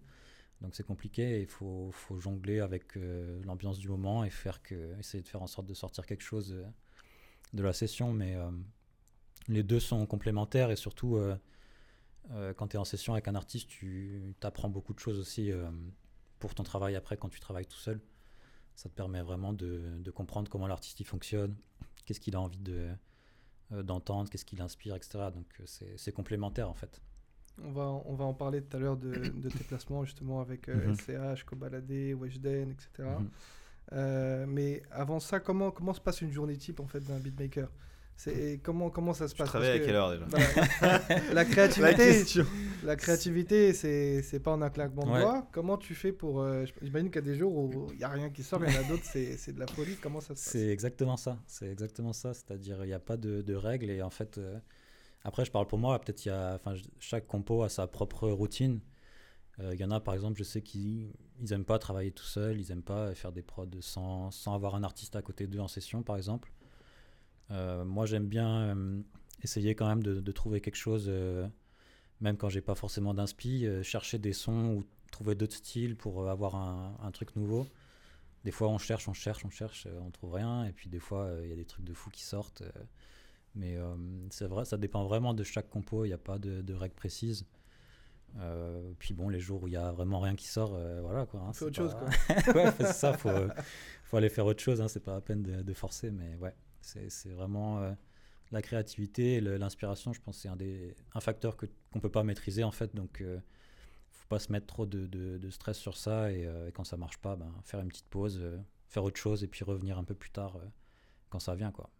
[0.62, 4.96] Donc c'est compliqué il faut, faut jongler avec euh, l'ambiance du moment et faire que,
[4.98, 6.64] essayer de faire en sorte de sortir quelque chose euh,
[7.52, 8.12] de la session.
[8.12, 8.50] Mais euh,
[9.48, 11.18] les deux sont complémentaires et surtout
[12.56, 15.50] quand tu es en session avec un artiste, tu apprends beaucoup de choses aussi
[16.38, 18.00] pour ton travail après quand tu travailles tout seul.
[18.76, 21.56] Ça te permet vraiment de, comprendre comment l'artiste il fonctionne,
[22.06, 22.88] qu'est-ce qu'il a envie de,
[23.72, 25.30] d'entendre, qu'est-ce qui l'inspire, etc.
[25.34, 27.02] Donc c'est complémentaire en fait.
[27.64, 30.68] On va, on va en parler tout à l'heure de, de tes placements justement avec
[30.68, 30.94] euh, Mhm.
[31.36, 33.08] SCH, Cobaladé, Weshden, etc.
[33.18, 33.28] Mhm.
[33.92, 37.68] Euh, mais avant ça, comment, comment se passe une journée type en fait d'un beatmaker?
[38.62, 39.48] Comment comment ça se Tu passe?
[39.48, 41.00] travailles à quelle que, heure déjà bah,
[41.32, 42.22] La créativité,
[42.84, 45.48] la créativité, c'est pas en un claquement de doigts.
[45.50, 48.08] Comment tu fais pour euh, J'imagine qu'il y a des jours où il y a
[48.08, 49.96] rien qui sort, il y en a d'autres, c'est c'est de la folie.
[50.00, 50.52] Comment ça se passe?
[50.52, 51.36] C'est exactement ça.
[51.46, 52.32] C'est exactement ça.
[52.32, 53.90] C'est-à-dire, il n'y a pas de, de règles.
[53.90, 54.56] Et en fait, euh,
[55.24, 56.00] après, je parle pour moi.
[56.00, 58.80] Peut-être enfin, chaque compo a sa propre routine.
[59.60, 62.24] Euh, Il y en a, par exemple, je sais qu'ils ils aiment pas travailler tout
[62.24, 62.60] seul.
[62.60, 65.68] Ils aiment pas faire des prods sans, sans avoir un artiste à côté d'eux en
[65.68, 66.52] session, par exemple.
[67.50, 69.02] Euh, moi, j'aime bien euh,
[69.42, 71.10] essayer quand même de, trouver quelque chose,
[72.20, 76.54] même quand j'ai pas forcément d'inspi, chercher des sons ou trouver d'autres styles pour avoir
[76.56, 77.66] un, un truc nouveau.
[78.44, 80.64] Des fois, on cherche, on cherche, on cherche, on trouve rien.
[80.64, 82.62] Et puis, des fois, il y a des trucs de fou qui sortent.
[83.54, 83.94] Mais euh,
[84.30, 86.04] c'est vrai, ça dépend vraiment de chaque compo.
[86.04, 87.46] Il n'y a pas de, de règles précises.
[88.38, 91.26] Euh, puis bon, les jours où il y a vraiment rien qui sort, euh, voilà
[91.26, 91.40] quoi.
[91.40, 93.12] hein, autre chose, pas- ouais, c'est ça.
[93.12, 93.28] Faut,
[94.04, 94.80] faut aller faire autre chose.
[94.80, 97.94] Hein, c'est pas la peine de, de forcer, mais ouais, c'est c'est vraiment
[98.50, 100.12] la créativité, et l'inspiration.
[100.14, 102.94] Je pense c'est un des un facteur que qu'on peut pas maîtriser en fait.
[102.94, 103.22] Donc,
[104.12, 107.36] faut pas se mettre trop de, stress sur ça et, et quand ça marche pas,
[107.36, 108.42] ben, faire une petite pause,
[108.88, 110.58] faire autre chose et puis revenir un peu plus tard
[111.28, 111.90] quand ça vient quoi.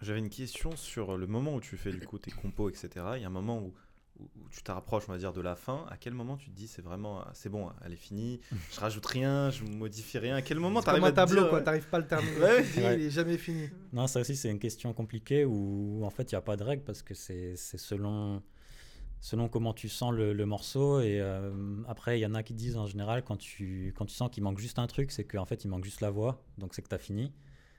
[0.00, 2.88] J'avais une question sur le moment où tu fais du coup tes compos, etc.
[3.16, 3.74] Il y a un moment où,
[4.18, 5.84] où- où tu te rapproches, on va dire, de la fin.
[5.90, 8.40] À quel moment tu te dis c'est vraiment, c'est bon, elle est finie,
[8.72, 10.36] je rajoute rien, je modifie rien.
[10.36, 11.58] À quel moment C'est tu comme arrives un à tableau, dire, quoi.
[11.58, 12.36] ouais, T'arrives pas à le terminer.
[12.38, 12.62] Ouais.
[12.62, 12.94] Dis, Ouais.
[13.00, 13.68] il est jamais fini.
[13.92, 16.64] Non, ça aussi, c'est une question compliquée où, en fait, il n'y a pas de
[16.64, 18.42] règle parce que c'est c'est selon,
[19.20, 21.00] selon comment tu sens le, le morceau.
[21.00, 21.52] Et euh,
[21.88, 24.42] après, il y en a qui disent en général, quand tu, quand tu sens qu'il
[24.42, 26.42] manque juste un truc, c'est qu'en fait, il manque juste la voix.
[26.58, 27.32] Donc, c'est que tu as fini.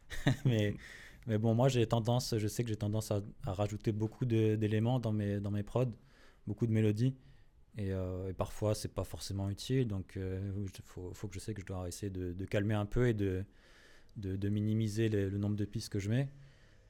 [0.45, 0.75] mais,
[1.27, 5.11] mais bon, moi, j'ai tendance, je sais que j'ai tendance à, rajouter beaucoup d'éléments dans
[5.11, 5.93] mes, dans mes prods,
[6.47, 7.15] beaucoup de mélodies.
[7.77, 9.87] Et, euh, et parfois, c'est pas forcément utile.
[9.87, 13.07] Donc, il faut, faut que je sais que je dois essayer de, calmer un peu
[13.07, 13.45] et de,
[14.17, 16.29] de, minimiser le nombre de pistes que je mets.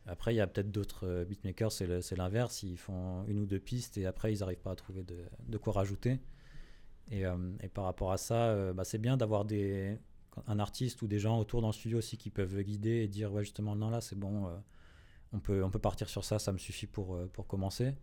[0.08, 2.63] Après, il y a peut-être d'autres euh, beatmakers, c'est l'inverse.
[2.63, 5.74] Ils font une ou deux pistes et après, ils n'arrivent pas à trouver de, quoi
[5.74, 6.20] rajouter.
[7.12, 9.98] Et, euh, et par rapport à ça, euh, bah, c'est bien d'avoir des,
[10.48, 13.32] un artiste ou des gens autour dans le studio aussi qui peuvent guider et dire
[13.34, 14.56] ouais, justement, non, là, c'est bon, euh,
[15.34, 17.94] on, peut, on peut partir sur ça, ça me suffit pour, euh, pour commencer.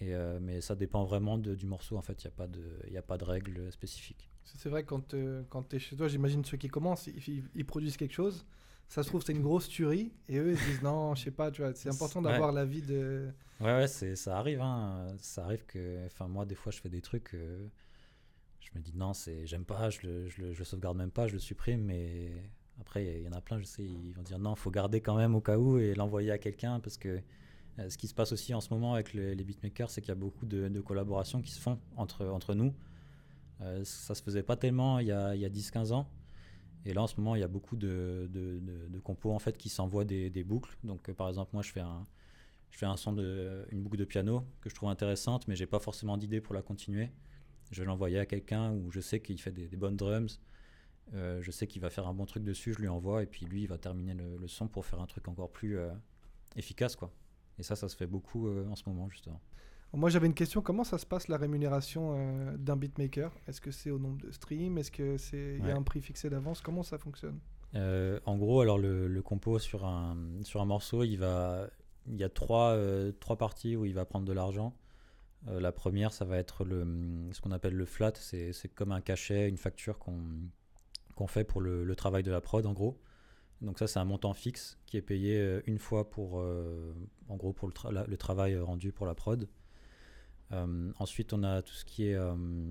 [0.00, 1.96] Et, euh, mais ça dépend vraiment de- du morceau.
[1.96, 4.30] En fait, il n'y a, pas de- il y a pas de règles spécifiques.
[4.44, 7.06] C'est vrai, quand, euh, quand tu es chez toi, j'imagine ceux qui commencent,
[7.54, 8.44] ils, produisent quelque chose.
[8.88, 10.10] Ça se trouve, c'est une grosse tuerie.
[10.28, 11.74] Et eux, ils se disent non, je sais pas, tu vois.
[11.74, 12.30] C'est important Ouais.
[12.32, 13.28] d'avoir l'avis de.
[13.60, 14.60] Ouais, ouais, c'est, ça arrive.
[14.62, 15.06] Hein.
[15.18, 16.06] Ça arrive que.
[16.06, 17.36] Enfin, moi, des fois, je fais des trucs.
[18.72, 21.32] Je me dis non, c'est, j'aime pas, je le, je, le, sauvegarde même pas, je
[21.34, 21.82] le supprime.
[21.84, 22.32] Mais
[22.80, 25.16] après, il y en a plein, je sais, ils vont dire non, faut garder quand
[25.16, 27.20] même au cas où et l'envoyer à quelqu'un parce que.
[27.78, 30.10] euh, Ce qui se passe aussi en ce moment avec le- les beatmakers, c'est qu'il
[30.10, 32.74] y a beaucoup de, collaborations qui se font entre, entre nous.
[33.60, 36.08] Euh, ça se faisait pas tellement il y a, a 10-15 ans.
[36.86, 39.38] Et là, en ce moment, il y a beaucoup de, de, de- de compos en
[39.40, 40.76] fait, qui s'envoient des, des boucles.
[40.84, 42.06] Donc, euh, par exemple, moi, je fais un,
[42.70, 45.66] je fais un son de une boucle de piano que je trouve intéressante, mais j'ai
[45.66, 47.10] pas forcément d'idée pour la continuer.
[47.70, 50.40] Je vais l'envoyer à quelqu'un où je sais qu'il fait des, des bonnes drums.
[51.14, 53.44] Euh, je sais qu'il va faire un bon truc dessus, je lui envoie et puis
[53.44, 55.90] lui il va terminer le, le son pour faire un truc encore plus euh,
[56.54, 57.12] efficace quoi.
[57.58, 59.40] Et ça, ça se fait beaucoup euh, en ce moment justement.
[59.92, 60.62] Moi, j'avais une question.
[60.62, 63.32] Comment ça se passe la rémunération d'un beatmaker?
[63.48, 64.78] Est-ce que c'est au nombre de streams?
[64.78, 66.60] Est-ce que c'est il y a un prix fixé d'avance?
[66.60, 67.40] Comment ça fonctionne?
[67.74, 71.68] En gros, alors le, le compo sur un, sur un morceau, il, va,
[72.06, 72.78] il y a trois,
[73.18, 74.76] trois parties où il va prendre de l'argent.
[75.48, 76.86] Euh, la première, ça va être le,
[77.32, 78.12] ce qu'on appelle le flat.
[78.14, 80.18] C'est comme un cachet, une facture qu'on
[81.16, 82.98] qu'on fait pour le, travail de la prod, en gros.
[83.60, 86.94] Donc ça, c'est un montant fixe qui est payé euh, une fois pour, euh,
[87.28, 89.48] en gros, pour le, travail rendu pour la prod.
[90.98, 92.18] Ensuite, on a tout ce qui est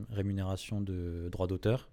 [0.10, 1.90] rémunération de droits d'auteur.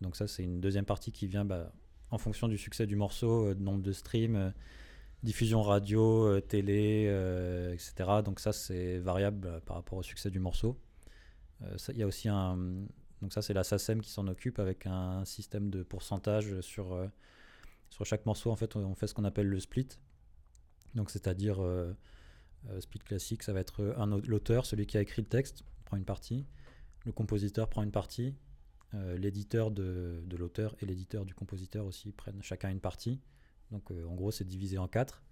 [0.00, 1.72] Donc ça, c'est une deuxième partie qui vient bah,
[2.10, 4.52] en fonction du succès du morceau, nombre de streams,
[5.22, 7.94] diffusion radio, euh, télé, euh, etc.
[8.24, 10.78] Donc ça, c'est variable euh, par rapport au succès du morceau.
[11.88, 12.56] Il y a aussi un...
[13.22, 16.94] Donc ça, c'est la SACEM qui s'en occupe avec un système de pourcentage sur,
[17.88, 18.50] sur chaque morceau.
[18.50, 19.88] En fait, on fait ce qu'on appelle le split.
[20.94, 21.58] Donc c'est-à-dire,
[22.80, 25.96] split classique, ça va être un, au- l'auteur, celui qui a écrit le texte, prend
[25.96, 26.44] une partie.
[27.06, 28.34] Le compositeur prend une partie.
[28.92, 33.22] L'éditeur de, de l'auteur et l'éditeur du compositeur aussi prennent chacun une partie.
[33.70, 35.22] Donc euh, en gros, c'est divisé en quatre.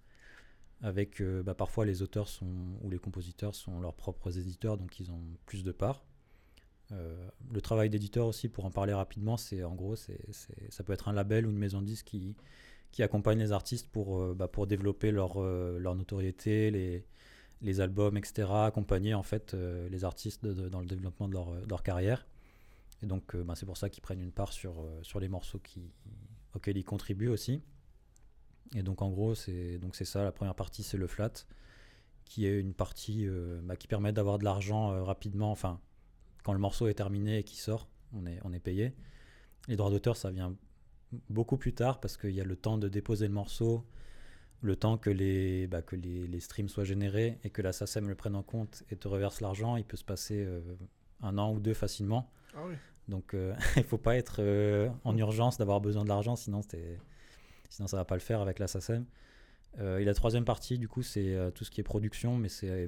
[0.81, 4.99] Avec euh, bah, parfois les auteurs sont, ou les compositeurs sont leurs propres éditeurs, donc
[4.99, 6.03] ils ont plus de parts.
[6.91, 10.19] Euh, le travail d'éditeur aussi, pour en parler rapidement, c'est en gros, c'est,
[10.69, 12.35] ça peut être un label ou une maison de disques qui,
[12.91, 17.05] qui accompagne les artistes pour, bah, pour développer leur, leur notoriété, les,
[17.61, 18.47] les albums, etc.
[18.51, 22.27] Accompagner en fait les artistes dans le développement de leur, de leur carrière.
[23.01, 25.91] Et donc, bah, c'est pour ça qu'ils prennent une part sur, sur les morceaux qui,
[26.53, 27.61] auxquels ils contribuent aussi.
[28.73, 30.23] Et donc, en gros, c'est donc c'est ça.
[30.23, 31.31] La première partie, c'est le flat,
[32.25, 35.51] qui est une partie euh, bah, qui permet d'avoir de l'argent euh, rapidement.
[35.51, 35.79] Enfin,
[36.43, 38.93] quand le morceau est terminé et qu'il sort, on est, on est payé.
[39.67, 40.55] Les droits d'auteur, ça vient
[41.29, 43.85] beaucoup plus tard parce qu'il y a le temps de déposer le morceau,
[44.61, 48.07] le temps que les, bah, que les, les streams soient générés et que la SACEM
[48.09, 49.75] le prenne en compte et te reverse l'argent.
[49.75, 50.61] Il peut se passer euh,
[51.21, 52.31] un an ou deux facilement.
[52.55, 52.73] Ah oui.
[53.07, 53.35] Donc
[53.77, 54.41] il faut pas être
[55.03, 56.97] en urgence d'avoir besoin de l'argent, sinon, c'est-
[57.69, 59.05] sinon ça va pas le faire avec la SACEM.
[59.79, 62.49] Euh, et la troisième partie, du coup, c'est euh, tout ce qui est production, mais
[62.49, 62.87] c'est euh,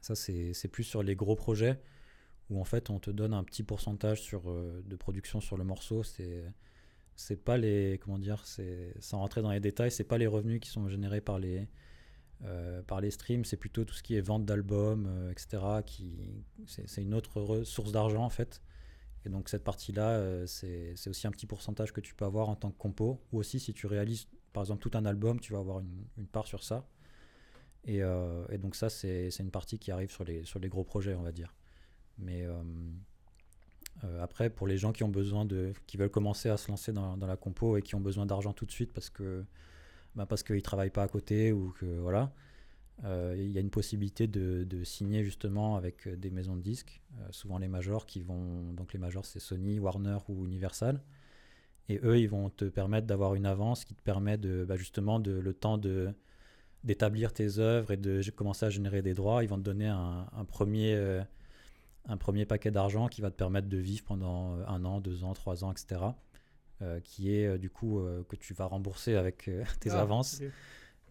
[0.00, 1.80] ça, c'est plus sur les gros projets
[2.50, 5.64] où en fait on te donne un petit pourcentage sur, euh, de production sur le
[5.64, 6.02] morceau.
[6.02, 6.44] C'est
[7.16, 10.60] c'est pas les comment dire, c'est sans rentrer dans les détails, c'est pas les revenus
[10.60, 11.68] qui sont générés par les
[12.86, 15.58] par les streams, c'est plutôt tout ce qui est vente d'albums, etc.
[16.66, 18.62] C'est une autre re- source d'argent en fait.
[19.24, 22.56] Et donc cette partie-là, euh, c'est aussi un petit pourcentage que tu peux avoir en
[22.56, 23.20] tant que compo.
[23.32, 26.46] Ou aussi si tu réalises par exemple tout un album, tu vas avoir une, part
[26.46, 26.86] sur ça.
[27.84, 31.32] Et, euh, donc ça, c'est une partie qui arrive sur les, gros projets, on va
[31.32, 31.54] dire.
[32.18, 32.46] Mais
[34.04, 36.92] euh, après, pour les gens qui ont besoin de, qui veulent commencer à se lancer
[36.92, 39.44] dans, la compo et qui ont besoin d'argent tout de suite parce que
[40.16, 42.32] bah parce qu'ils travaillent pas à côté ou que voilà,
[43.04, 47.00] il y a une possibilité de, de signer justement avec euh, des maisons de disques,
[47.18, 51.02] euh, souvent les majors qui vont, donc les majors c'est Sony, Warner ou Universal,
[51.88, 55.20] et eux ils vont te permettre d'avoir une avance qui te permet de bah, justement
[55.20, 56.14] de le temps de
[56.84, 60.26] d'établir tes œuvres et de commencer à générer des droits, ils vont te donner un,
[60.32, 61.22] un premier euh,
[62.06, 65.24] un premier paquet d'argent qui va te permettre de vivre pendant euh, un an, deux
[65.24, 66.00] ans, trois ans, etc.
[66.82, 70.00] euh, qui est euh, du coup euh, que tu vas rembourser avec euh, tes Ah,
[70.00, 70.42] avances.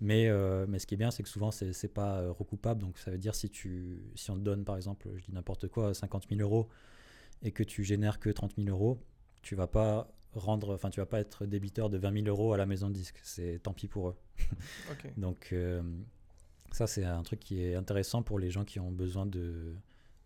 [0.01, 2.81] Mais, euh, mais ce qui est bien, c'est que souvent, c'est c'est pas euh, recoupable.
[2.81, 5.67] Donc, ça veut dire si, tu, si on te donne, par exemple, je dis n'importe
[5.67, 6.69] quoi, 50 000 euros
[7.41, 8.99] et que tu génères que 30 000 euros,
[9.41, 12.57] tu vas pas rendre, enfin, tu vas pas être débiteur de 20 000 euros à
[12.57, 13.19] la maison de disque.
[13.23, 14.15] C'est tant pis pour eux.
[15.17, 15.81] Donc, euh,
[16.71, 19.75] ça, c'est un truc qui est intéressant pour les gens qui ont besoin de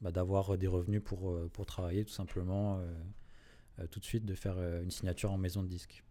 [0.01, 2.93] bah, d'avoir des revenus pour, pour travailler, tout simplement, euh,
[3.79, 6.03] euh, tout de suite, de faire une signature en maison de disque.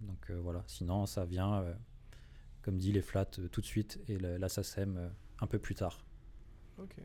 [0.00, 0.62] Donc, voilà.
[0.66, 1.64] Sinon, ça vient,
[2.62, 5.08] comme dit, les flats euh, tout de suite et la SACEM euh,
[5.40, 5.98] un peu plus tard.
[6.78, 6.96] Ok.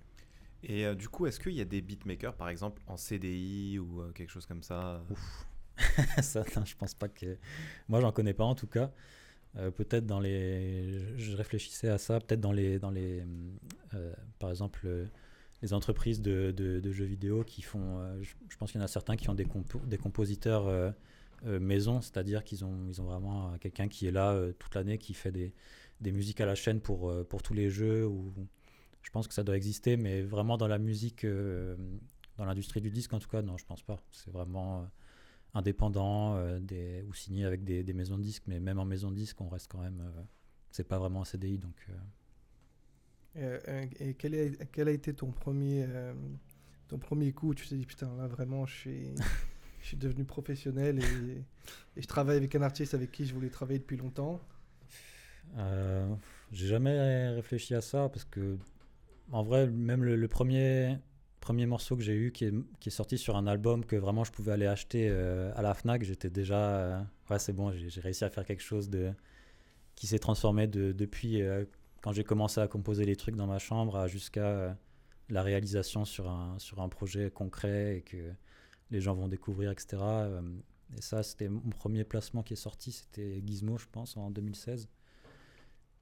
[0.63, 4.02] Et euh, du coup, est-ce qu'il y a des beatmakers, par exemple, en CDI ou
[4.02, 5.48] euh, quelque chose comme ça Ouf.
[6.22, 7.38] ça, non, je pense pas que.
[7.89, 8.92] Moi, j'en connais pas en tout cas.
[9.56, 11.18] Euh, peut-être dans les.
[11.18, 12.80] je- réfléchissais à ça, peut-être dans les.
[12.80, 13.24] Dans les
[14.39, 14.88] par exemple,
[15.62, 18.00] les entreprises de, de- de jeux vidéo qui font.
[18.00, 20.94] euh, je, je pense qu'il y en a certains qui ont des, compo- des compositeurs
[21.43, 24.97] maison, c'est-à-dire qu'ils ont, ils ont vraiment euh, quelqu'un qui est là euh, toute l'année,
[24.97, 25.53] qui fait des,
[26.01, 28.06] des musiques à la chaîne pour, euh, pour tous les jeux.
[28.08, 28.34] Ou,
[29.01, 31.75] je pense que ça doit exister, mais vraiment dans la musique, euh,
[32.38, 33.99] dans l'industrie du disque en tout cas, non, je pense pas.
[34.12, 34.84] C'est vraiment.
[34.84, 34.86] euh,
[35.56, 39.12] indépendant euh, des, ou signé avec des, des maisons de disques, mais même en maison
[39.12, 40.01] de disques, on reste quand même.
[40.01, 40.21] euh,
[40.71, 41.75] c'est pas vraiment un CDI, donc.
[41.89, 41.93] euh,
[43.36, 46.13] Et, euh, et quel, est- quel a été ton premier, euh,
[46.88, 47.49] ton premier coup?
[47.49, 49.15] Où tu t'es dit putain là vraiment je suis,
[49.84, 53.80] je suis devenu professionnel et, je travaille avec un artiste avec qui je voulais travailler
[53.80, 54.39] depuis longtemps.
[55.58, 56.08] euh,
[56.52, 58.58] J'ai jamais réfléchi à ça parce que,
[59.32, 60.98] en vrai, même le, premier,
[61.41, 64.54] premier morceau que j'ai eu qui est, sorti sur un album que vraiment je pouvais
[64.54, 66.76] aller acheter euh, à la Fnac, j'étais déjà.
[66.76, 69.12] euh, ouais, c'est bon, j'ai réussi à faire quelque chose de,
[69.96, 71.41] qui s'est transformé de- depuis
[72.02, 74.78] quand j'ai commencé à composer les trucs dans ma chambre jusqu'à
[75.30, 78.34] la réalisation sur un, sur un projet concret et que
[78.93, 79.97] les gens vont découvrir, etc.
[80.01, 80.41] Euh,
[80.97, 84.88] Et ça, c'était mon premier placement qui est sorti, c'était Gizmo, je pense, en 2016.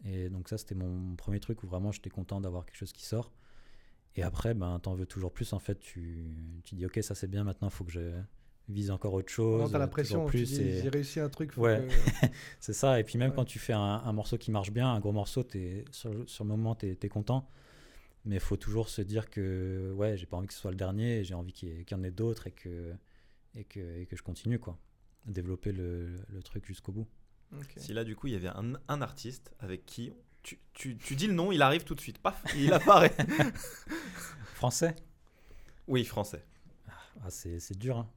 [0.04, 3.06] Et donc ça, c'était mon premier truc où vraiment j'étais content d'avoir quelque chose qui
[3.06, 3.32] sort.
[4.16, 5.54] Et après, ben, t'en veux toujours plus.
[5.54, 8.12] En fait, tu, tu dis, ok, ça c'est bien, maintenant, il faut que je
[8.68, 9.62] vise encore autre chose.
[9.62, 10.44] Non, t'as la toujours pression, tu plus.
[10.44, 11.54] dis, et- j'ai réussi un truc.
[11.54, 11.88] faut Ouais.
[11.88, 11.94] que-
[12.60, 13.36] c'est ça, et puis même Ouais.
[13.36, 16.28] quand tu fais un, un morceau qui marche bien, un gros morceau, es, sur, le-
[16.28, 17.48] sur le moment, tu es, content.
[18.26, 20.78] Mais il faut toujours se dire que ouais, j'ai pas envie que ce soit le
[20.78, 22.94] dernier, j'ai envie qu'il y, en ait d'autres et que,
[23.56, 24.78] et, que, et que je continue, quoi.
[25.26, 27.08] Développer le, le truc jusqu'au bout.
[27.78, 31.16] Si là, du coup, il y avait un, un artiste avec qui tu, tu, tu
[31.16, 33.16] dis le nom, il arrive tout de suite, paf, il apparaît.
[34.56, 34.96] Français?
[35.88, 36.44] Oui, français.
[37.24, 38.10] ah, C'est c'est dur, hein.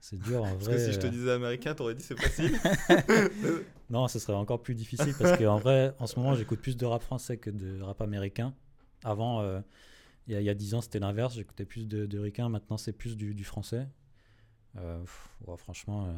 [0.00, 0.74] C'est dur en Parce vrai.
[0.76, 2.58] que si je te euh, disais américain, t'aurais dit c'est facile.
[3.90, 6.86] Non, ce serait encore plus difficile parce qu'en vrai, en ce moment, j'écoute plus de
[6.86, 8.54] rap français que de rap américain.
[9.04, 9.60] Avant, euh,
[10.26, 11.34] il y a- il y a 10 ans, c'était l'inverse.
[11.34, 12.18] J'écoutais plus de, de.
[12.48, 13.88] Maintenant, c'est plus du, français.
[14.76, 15.04] Euh,
[15.56, 16.12] franchement, euh,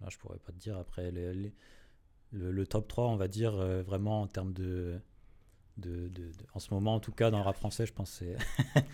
[0.00, 0.76] là, je pourrais pas te dire.
[0.78, 3.52] Après, le, top 3, on va dire,
[3.84, 5.00] vraiment en termes de,
[6.54, 8.84] En ce moment, en tout cas, dans le rap français, je pense que c'est.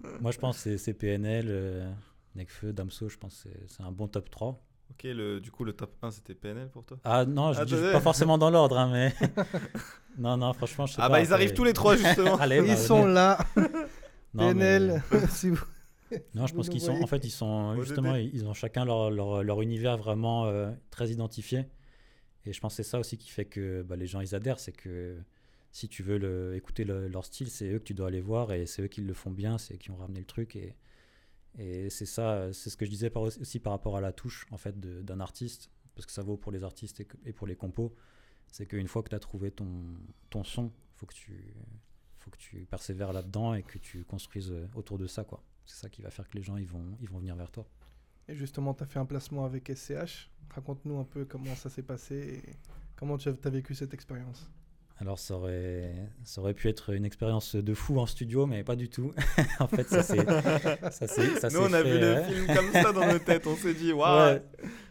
[0.20, 1.92] Moi, je pense que c'est- PNL, euh,
[2.34, 3.08] Nekfeu, Damso.
[3.08, 4.62] Je pense que c'est un bon top 3.
[4.90, 6.98] Ok, le, du coup, le top 1, c'était PNL pour toi?
[7.04, 9.14] Ah non, je Ah, dis pas forcément dans l'ordre, hein, mais.
[10.18, 11.14] non, non, franchement, je sais Ah pas.
[11.16, 12.36] bah, ils arrivent tous les trois, justement.
[12.40, 13.14] Allez, bah, Ils sont venez.
[13.14, 13.38] là,
[14.34, 15.02] Non, mais- PNL.
[15.30, 15.64] si vous-
[16.34, 17.00] Non, je vous pense qu'ils sont.
[17.02, 17.80] En fait, ils sont.
[17.80, 21.66] Justement, ils ils ont chacun leur, leur, leur univers vraiment euh, très identifié.
[22.46, 24.58] Et je pense que c'est ça aussi qui fait que bah, les gens ils adhèrent.
[24.60, 25.16] C'est que
[25.72, 28.52] si tu veux le- écouter le- leur style, c'est eux que tu dois aller voir
[28.52, 30.56] et c'est eux qui le font bien, c'est eux qui ont ramené le truc.
[30.56, 30.74] Et,
[31.58, 34.56] et c'est ça, c'est ce que je disais aussi par rapport à la touche en
[34.56, 37.94] fait d'un artiste, parce que ça vaut pour les artistes et, pour les compos.
[38.52, 41.54] C'est qu'une fois que tu as trouvé ton, son, faut que tu
[42.18, 45.42] faut que tu persévères là-dedans et que tu construises euh, autour de ça quoi.
[45.64, 47.66] C'est ça qui va faire que les gens ils vont ils vont venir vers toi.
[48.30, 50.30] Et justement, tu as fait un placement avec SCH.
[50.50, 52.56] Raconte-nous un peu comment ça s'est passé et
[52.94, 54.48] comment tu as, vécu cette expérience.
[55.00, 58.76] Alors ça aurait, ça aurait pu être une expérience de fou en studio, mais pas
[58.76, 59.12] du tout.
[59.60, 60.24] en fait, ça s'est,
[60.90, 62.24] ça ça Nous, on a fait, vu le ouais.
[62.24, 63.46] film comme ça dans nos têtes.
[63.46, 64.34] On s'est dit, waouh.
[64.34, 64.42] Ouais.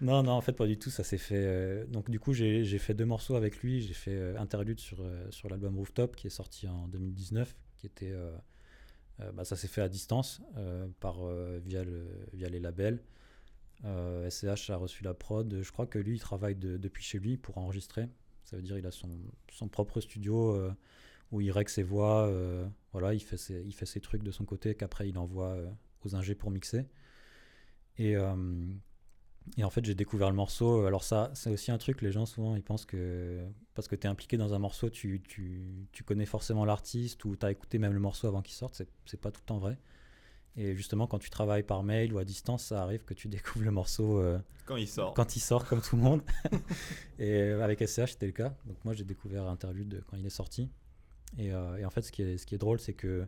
[0.02, 0.89] Non, non, en fait, pas du tout.
[0.89, 1.36] Ça s'est fait.
[1.38, 3.82] euh, Donc, du coup, j'ai, j'ai fait deux morceaux avec lui.
[3.82, 7.86] J'ai fait euh, Interlude sur, euh, sur l'album Rooftop qui est sorti en 2019, qui
[7.86, 8.10] était.
[8.12, 8.32] euh,
[9.22, 13.00] euh, bah, ça s'est fait à distance euh, par, euh, via, le, via les labels.
[13.86, 15.60] Euh, SCH a reçu la prod.
[15.62, 18.08] Je crois que lui, il travaille de- depuis chez lui pour enregistrer.
[18.50, 19.10] Ça veut dire il a son,
[19.52, 20.74] son propre studio euh,
[21.32, 22.28] où il règle ses voix.
[22.28, 25.50] euh, voilà, il fait ses, il fait ses trucs de son côté qu'après il envoie
[25.50, 25.70] euh,
[26.04, 26.88] aux ingés pour mixer.
[27.98, 28.16] Et,
[29.58, 30.86] et en fait, j'ai découvert le morceau.
[30.86, 34.08] Alors ça, c'est aussi un truc, les gens souvent, ils pensent que parce que tu
[34.08, 37.78] es impliqué dans un morceau, tu, tu, tu connais forcément l'artiste ou tu as écouté
[37.78, 38.82] même le morceau avant qu'il sorte.
[39.06, 39.78] C'est pas tout le temps vrai.
[40.56, 43.64] Et justement, quand tu travailles par mail ou à distance, ça arrive que tu découvres
[43.66, 45.14] le morceau euh, Quand il sort.
[45.14, 46.22] quand il sort, comme tout le monde.
[47.20, 48.54] et euh, avec SCH, c'était le cas.
[48.66, 50.70] Donc moi, j'ai découvert Interlude quand il est sorti.
[51.38, 53.28] Et, euh, et en fait, ce qui est, ce qui est drôle, c'est que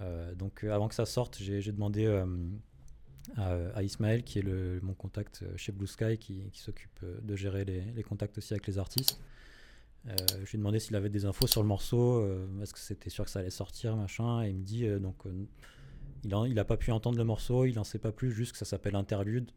[0.00, 2.06] euh, donc avant que ça sorte, j'ai demandé
[3.36, 7.36] à, à Ismaël, qui est le, mon contact chez Blue Sky, qui, qui s'occupe de
[7.36, 9.18] gérer les, les contacts aussi avec les artistes.
[10.06, 12.24] Je lui ai demandé s'il avait des infos sur le morceau,
[12.62, 15.16] est-ce que c'était sûr que ça allait sortir, machin, et il me dit donc
[16.24, 18.52] il a, il a pas pu entendre le morceau, il en sait pas plus, juste
[18.52, 19.50] que ça s'appelle Interlude.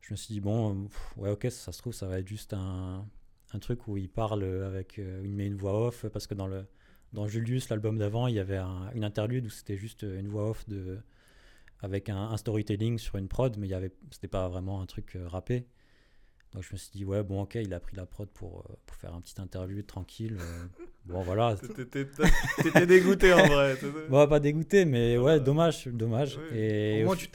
[0.00, 2.54] Je me suis dit bon, euh, ouais ok, ça, se trouve ça va être juste
[2.54, 3.06] un,
[3.52, 6.46] un truc où il parle avec, euh, il met une voix off, parce que dans
[6.46, 6.66] le
[7.12, 10.48] dans Julius, l'album d'avant, il y avait un- une interlude où c'était juste une voix
[10.50, 11.00] off de
[11.82, 13.68] avec un, storytelling sur une prod, mais
[14.10, 15.66] c'était pas vraiment un truc euh, rappé.
[16.52, 18.74] Donc je me suis dit, ouais, bon, ok, il a pris la prod pour, euh,
[18.86, 20.36] pour faire un petit interlude tranquille.
[20.40, 20.66] euh,
[21.06, 21.56] bon, voilà.
[21.56, 22.06] T'étais
[22.62, 23.76] t'étais dégoûté en vrai.
[24.08, 26.38] Bon, pas dégoûté, mais ouais, dommage, dommage.
[26.52, 26.58] Oui.
[26.58, 27.28] Et Au moins, tu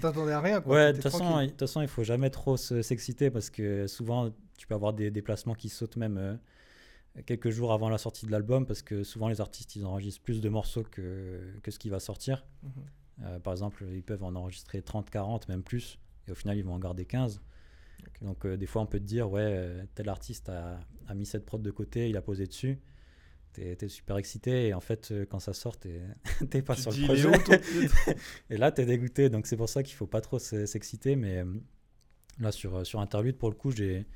[0.00, 0.60] t'attendais à rien.
[0.60, 0.74] quoi.
[0.74, 4.66] Ouais, de toute façon, façon, il faut jamais trop se- s'exciter parce que souvent, tu
[4.66, 6.36] peux avoir des déplacements qui sautent même euh,
[7.26, 10.40] quelques jours avant la sortie de l'album parce que souvent, les artistes, ils enregistrent plus
[10.40, 12.44] de morceaux que, que ce qui va sortir.
[12.62, 12.70] Mhm.
[13.24, 16.62] Euh, par exemple, ils peuvent en enregistrer 30, 40, même plus, et au final, ils
[16.64, 17.40] vont en garder 15.
[18.06, 18.22] Ok.
[18.22, 20.78] Donc, euh, des fois, on peut te dire, ouais, tel artiste a,
[21.08, 22.78] a mis cette prod de côté, il a posé dessus.
[23.52, 26.00] T'es super excité, et en fait, euh, quand ça sort, t'es
[26.62, 27.28] pas Tu sur le projet.
[28.50, 31.16] et là, t'es dégoûté, donc c'est pour ça qu'il faut pas trop se- s'exciter.
[31.16, 31.44] Mais euh,
[32.38, 34.06] là, sur, euh, sur Interlude, pour le coup, j'ai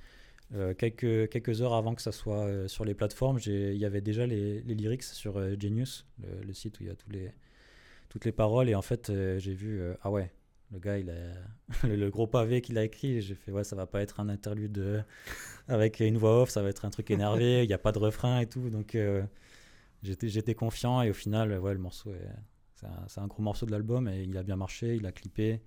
[0.55, 4.01] euh, quelques, quelques heures avant que ça soit euh, sur les plateformes, il y avait
[4.01, 7.11] déjà les, les lyrics sur euh, Genius, le, le site où il y a tous
[7.11, 7.33] les,
[8.11, 8.68] toutes les paroles.
[8.68, 10.31] Et en fait, j'ai vu, ah ouais,
[10.73, 11.15] le gars, il a
[11.87, 13.21] le, gros pavé qu'il a écrit.
[13.21, 15.03] J'ai fait, ouais, ça va pas être un interlude euh,
[15.69, 17.99] avec une voix off, ça va être un truc énervé, il n'y a pas de
[17.99, 18.71] refrain et tout.
[18.71, 19.23] Donc euh,
[20.03, 22.29] j'étais confiant et au final, ouais, le morceau est.
[23.07, 25.63] C'est un, un gros morceau de l'album et il a bien marché, il a clippé.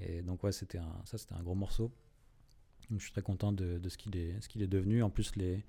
[0.00, 1.92] Et donc, ouais, c'était un, ça, c'était un gros morceau.
[2.90, 5.02] Je suis très content de, ce qu'il est, ce est devenu.
[5.02, 5.64] En plus, les,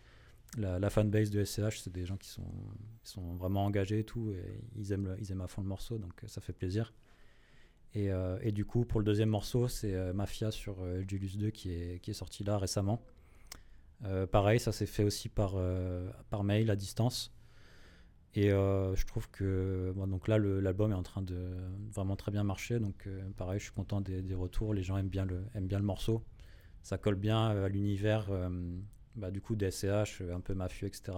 [0.58, 2.50] la, fanbase de SCH, c'est des gens qui sont,
[3.04, 4.32] sont vraiment engagés et tout.
[4.32, 6.94] Et ils aiment, ils aiment à fond le morceau, donc euh, ça fait plaisir.
[7.94, 11.38] Et, euh, et du coup, pour le deuxième morceau, c'est euh, Mafia sur euh, Julius
[11.38, 13.02] 2 qui est, qui est sorti là récemment.
[14.32, 15.54] Pareil, ça s'est fait aussi par,
[16.32, 17.32] par mail à distance.
[18.34, 21.52] Et je trouve que donc là, l'album est en train de
[21.92, 22.80] vraiment très bien marcher.
[22.80, 24.74] Donc, pareil, je suis content des, retours.
[24.74, 26.24] Les gens aiment bien le, aiment bien le morceau.
[26.82, 28.28] Ça colle bien à l'univers
[29.16, 31.16] bah, du coup des SCH, un peu mafieux, etc.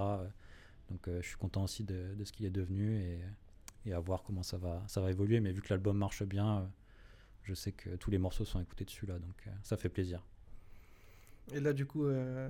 [0.90, 3.22] Donc, je suis content aussi de, de ce qu'il est devenu et,
[3.86, 5.40] et à voir comment ça va, ça va évoluer.
[5.40, 6.62] Mais vu que l'album marche bien, euh,
[7.44, 9.16] je sais que tous les morceaux sont écoutés dessus là.
[9.20, 10.22] Donc, euh, ça fait plaisir.
[11.54, 12.48] Et là, du coup, euh,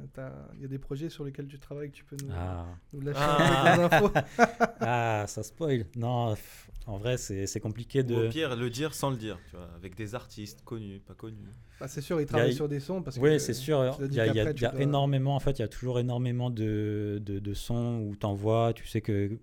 [0.53, 2.67] il y a des projets sur lesquels tu travailles que tu peux nous, Ah.
[2.93, 3.75] nous lâcher Ah.
[3.75, 4.11] quelques infos.
[4.81, 5.87] ah, ça spoil.
[5.95, 8.15] Non, pff, en vrai, c'est c'est compliqué Ou de.
[8.27, 11.37] au pire, le dire sans le dire, tu vois, avec des artistes connus, pas connus.
[11.79, 13.01] Bah, c'est sûr, ils travaillent a- sur des sons.
[13.01, 13.97] Parce que, Oui, c'est sûr.
[13.99, 15.57] Il y a, il y a- qu'après, il y a tu dois- énormément, en fait,
[15.57, 19.39] il y a toujours énormément de, de, de sons où tu envoies, tu sais que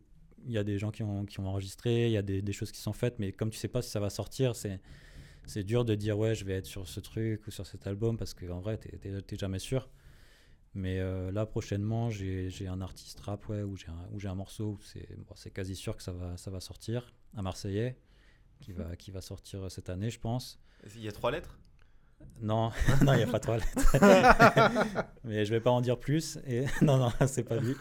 [0.46, 2.53] il y a des gens qui ont, qui ont enregistré, il y a des, des
[2.53, 4.81] choses qui sont faites, mais comme tu sais pas si ça va sortir, c'est
[5.46, 8.16] c'est dur de dire ouais, je vais être sur ce truc ou sur cet album
[8.16, 9.88] parce qu'en vrai, tu n'es jamais sûr.
[10.74, 14.29] Mais euh, là, prochainement, j'ai j'ai un artiste rap ouais, où j'ai un, où j'ai
[14.29, 17.98] un morceau où c'est bon, quasi sûr que ça va, ça va sortir, un Marseillais
[18.61, 20.61] qui va, qui va sortir cette année, je pense.
[20.94, 21.59] Il y a trois lettres?
[22.40, 22.70] Non,
[23.03, 23.96] non, il n'y a pas trois lettres.
[25.24, 26.38] Mais je vais pas en dire plus.
[26.46, 27.74] Et non, non, c'est pas lui.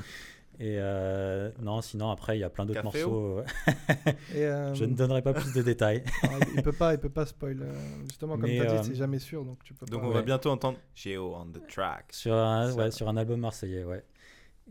[0.61, 3.39] Et euh, non, sinon après il y a plein d'autres morceaux.
[4.35, 6.03] Et, euh, Je ne donnerai pas plus de détails.
[6.23, 7.61] ah, il peut pas, il peut pas spoil.
[7.61, 7.73] euh,
[8.07, 10.07] Justement, comme tu as euh, dit, c'est jamais sûr, donc tu peux Donc pas.
[10.07, 10.25] on va Ouais.
[10.25, 12.07] bientôt entendre Geo on the track.
[12.11, 14.03] Sur un, ouais, sur un album marseillais, ouais.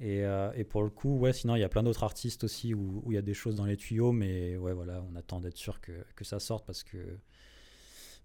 [0.01, 2.75] Et, euh, et pour le coup, ouais, sinon il y a plein d'autres artistes aussi
[2.75, 5.41] où où il y a des choses dans les tuyaux, mais ouais, voilà, on attend
[5.41, 6.99] d'être sûr que, que ça sorte parce que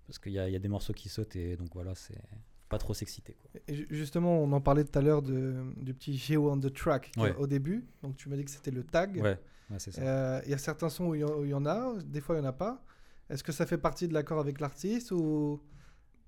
[0.06, 2.18] parce qu'il y a, il y a des morceaux qui sautent et donc voilà, c'est
[2.74, 3.36] pas trop s'exciter.
[3.90, 7.36] justement, on en parlait tout à l'heure de- du petit Geo on the track Ouais.
[7.38, 7.86] au début.
[8.02, 9.16] Donc tu m'as dit que c'était le tag.
[9.18, 9.38] Ouais,
[9.70, 10.02] ouais, c'est ça.
[10.02, 12.40] Euh, Il y a certains sons où il y, en- y a, des fois il
[12.42, 12.82] n'y en a pas.
[13.30, 15.62] Est-ce que ça fait partie de l'accord avec l'artiste ou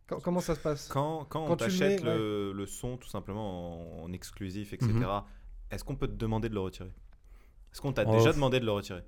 [0.08, 0.88] Co- comment ça se passe?
[0.88, 1.72] Quand, quand, Quand on tu
[2.04, 5.24] le le, son tout simplement en, en exclusif, etc., Mhm.
[5.72, 6.92] est-ce qu'on peut te demander de le retirer?
[7.74, 9.02] Est-ce qu'on t'a Oh, déjà demandé de le retirer?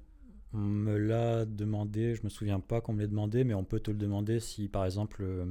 [0.53, 3.79] On me l'a demandé, je me souviens pas qu'on me l'ait demandé, mais on peut
[3.79, 5.45] te le demander si par exemple, euh,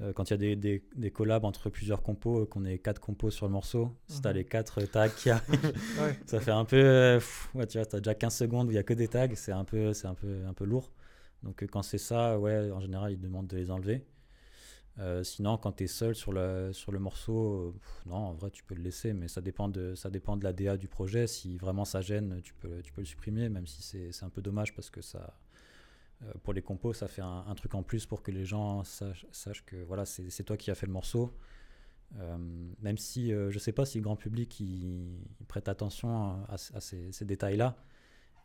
[0.00, 2.78] euh, quand il y a des, des, des collabs entre plusieurs compos, euh, qu'on ait
[2.78, 4.36] quatre compos sur le morceau, si t'as Mhm.
[4.36, 5.46] les quatre tags qui arrivent,
[6.00, 6.16] Ouais.
[6.26, 6.76] ça fait un peu.
[6.76, 9.08] euh, pff, ouais, tu vois, t'as déjà 15 secondes où il y a que des
[9.08, 10.90] tags, c'est un peu, c'est un peu, un peu lourd.
[11.42, 14.04] Donc euh, quand c'est ça, ouais, en général, ils demandent de les enlever.
[14.98, 18.32] Euh, sinon, quand tu es seul sur le, sur le morceau, euh, pff, non, en
[18.34, 20.88] vrai, tu peux le laisser, mais ça dépend de, ça dépend de la DA du
[20.88, 21.26] projet.
[21.26, 24.30] Si vraiment ça gêne, tu peux, tu peux le supprimer, même si c'est c'est un
[24.30, 25.49] peu dommage parce que ça, euh,
[26.42, 29.26] pour les compos, ça fait un, un truc en plus pour que les gens sachent,
[29.32, 31.32] sachent que voilà, c'est toi qui as fait le morceau.
[32.18, 32.36] Euh,
[32.82, 36.54] même si euh, je sais pas si le grand public il, il prête attention à,
[36.74, 37.76] à ces, ces détails-là,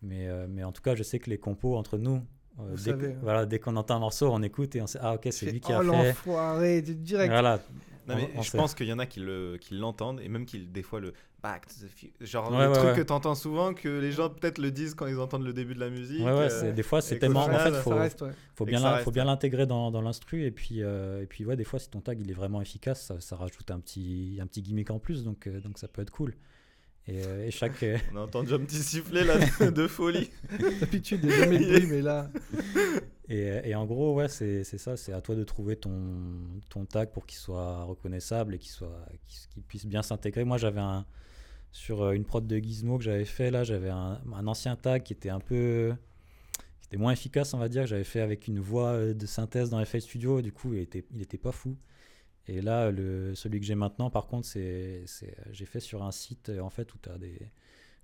[0.04, 2.22] mais, euh, mais en tout cas, je sais que les compos entre nous,
[2.60, 3.20] euh, dès, savez, que- hein.
[3.24, 5.60] voilà, dès qu'on entend un morceau, on écoute et on sait ah ok c'est lui
[5.62, 5.86] qui oh a fait.
[5.88, 7.32] l'enfoiré, direct.
[7.32, 7.60] Voilà.
[8.08, 10.60] Non, mais je pense qu'il y en a qui le- qui l'entendent et même qui
[10.60, 12.14] des fois le back to the future.
[12.22, 12.96] Genre Ouais, le ouais, truc ouais.
[12.96, 15.80] que t'entends souvent que les gens peut-être le disent quand ils entendent le début de
[15.80, 16.20] la musique.
[16.26, 17.44] Ouais, ouais, euh, des fois c'est tellement.
[17.46, 18.24] En fait, faut, reste,
[18.56, 19.04] faut bien, reste.
[19.04, 21.90] faut bien l'intégrer dans, dans l'instru et puis euh, et puis ouais, des fois si
[21.90, 25.00] ton tag il est vraiment efficace, ça, ça rajoute un petit un petit gimmick en
[25.00, 26.34] plus, donc euh, donc ça peut être cool.
[27.08, 29.38] Et, euh, et chaque euh, On a entendu un petit sifflet là
[29.70, 30.32] de, folie.
[30.80, 32.32] D'habitude, il n'y a jamais de bruit, mais là.
[33.30, 35.92] Et, et en gros, ouais, c'est ça, c'est à toi de trouver ton,
[36.70, 40.44] ton tag pour qu'il soit reconnaissable et qu'il puisse bien s'intégrer.
[40.44, 41.06] Moi, j'avais un
[41.76, 45.04] sur euh, une prod de Gizmo que j'avais fait là, j'avais un, un ancien tag
[45.04, 45.94] qui était un peu
[46.80, 49.26] qui était moins efficace, on va dire, que j'avais fait avec une voix euh, de
[49.26, 51.76] synthèse dans FL Studio, et du coup, il était il était pas fou.
[52.48, 55.04] Et là, le, celui que j'ai maintenant, par contre, c'est
[55.52, 57.40] j'ai fait sur un site en fait où tu as des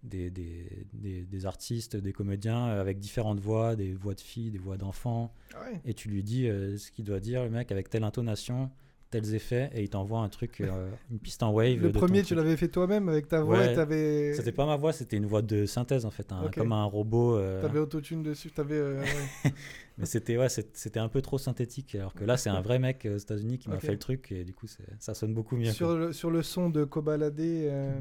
[0.04, 4.50] des, des, des, des artistes, des comédiens euh, avec différentes voix, des voix de filles,
[4.50, 5.80] des voix d'enfants, Ah ouais.
[5.86, 8.72] et tu lui dis euh, ce qu'il doit dire, le mec, avec telle intonation,
[9.12, 11.80] tels effets, et il t'envoie un truc, euh, une piste en wave.
[11.82, 13.72] Le premier, tu l'avais fait toi-même avec ta voix Ouais.
[13.74, 14.34] et t'avais.
[14.34, 16.56] C'était pas ma voix, c'était une voix de synthèse en fait, Ok.
[16.56, 17.36] comme un robot.
[17.38, 18.76] euh, T'avais autotune dessus, t'avais.
[18.76, 19.52] euh, ouais.
[19.98, 23.06] mais c'était ouais, c'était un peu trop synthétique, alors que là, c'est un vrai mec
[23.06, 24.66] euh, aux États-Unis qui m'a fait le truc, et du coup,
[25.00, 25.72] ça sonne beaucoup mieux.
[25.72, 28.00] sur, le, sur le son de Kobalade, euh,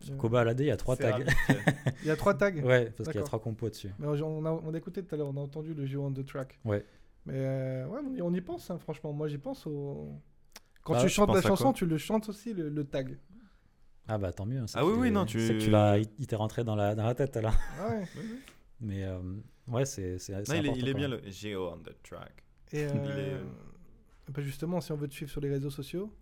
[0.00, 0.14] Sur
[0.58, 1.18] il y a trois tags.
[2.02, 2.50] il y a trois tags.
[2.62, 3.90] ouais, parce qu'il y a trois compos dessus.
[3.98, 6.10] Mais on, a, on a écouté tout à l'heure, on a entendu le jeu on
[6.10, 6.58] the track.
[6.64, 6.82] Ouais.
[7.26, 9.12] Mais euh, ouais, on y, on y pense, hein, franchement.
[9.12, 10.08] Moi, j'y pense au.
[10.82, 13.18] Quand Bah, tu chantes la chanson, tu le chantes aussi, le, le tag.
[14.08, 14.58] Ah bah tant mieux.
[14.60, 16.94] hein, Ah oui, oui, non, tu- c'est que tu l'as, il, t'est rentré dans la,
[16.94, 17.52] dans la tête là.
[17.78, 18.04] Ah ouais.
[18.80, 19.18] Mais euh,
[19.68, 22.42] ouais, c'est c'est- c'est Non, il est, il est bien le Geo on the track.
[22.72, 23.38] Et euh,
[24.32, 26.12] bah, justement, si on veut te suivre sur les réseaux sociaux,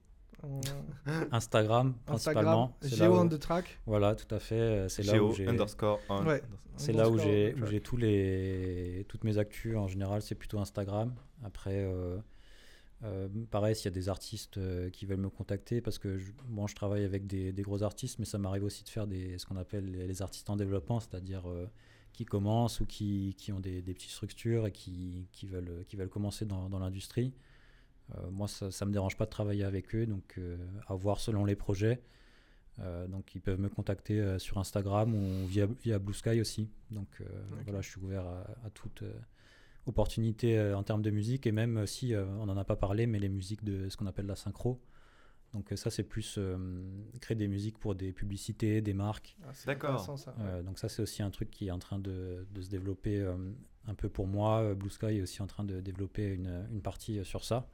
[0.43, 0.61] on-
[1.33, 2.77] Instagram Instagram, principalement.
[2.83, 3.79] là Géo on the track.
[3.87, 4.55] Voilà, tout à fait.
[4.61, 5.47] euh, C'est là Geo où j'ai.
[5.47, 6.27] underscore on.
[6.27, 6.43] Ouais.
[6.77, 10.59] C'est là où j'ai où j'ai tous les toutes mes actus en général, c'est plutôt
[10.59, 11.15] Instagram.
[11.45, 12.19] Après, euh,
[13.05, 16.33] euh, pareil, s'il y a des artistes euh, qui veulent me contacter, parce que je,
[16.47, 19.39] bon, je travaille avec des, des gros artistes, mais ça m'arrive aussi de faire des,
[19.39, 21.67] ce qu'on appelle les, les artistes en développement, c'est-à-dire euh,
[22.13, 25.97] qui commencent ou qui, qui ont des, des petites structures et qui, qui veulent qui
[25.97, 27.33] veulent commencer dans, dans l'industrie.
[28.31, 30.41] Moi, ça, ça me dérange pas de travailler avec eux, donc
[30.87, 32.01] à voir selon les projets.
[33.09, 36.71] Donc ils peuvent me contacter sur Instagram ou via, via Blue Sky aussi.
[36.91, 37.23] Donc
[37.65, 39.05] voilà, je suis ouvert à, à toute
[39.89, 42.65] euh, opportunité euh, en termes de musique et même euh, si euh, on n'en a
[42.65, 44.81] pas parlé, mais les musiques de ce qu'on appelle la synchro.
[45.55, 46.59] Donc ça c'est plus euh,
[47.23, 49.37] créer des musiques pour des publicités, des marques.
[49.45, 50.17] Ah, D'accord.
[50.41, 53.19] Euh, donc ça c'est aussi un truc qui est en train de, de se développer
[53.19, 53.35] euh,
[53.87, 54.75] un peu pour moi.
[54.75, 57.67] Blue Sky est aussi en train de développer une, une partie sur ça.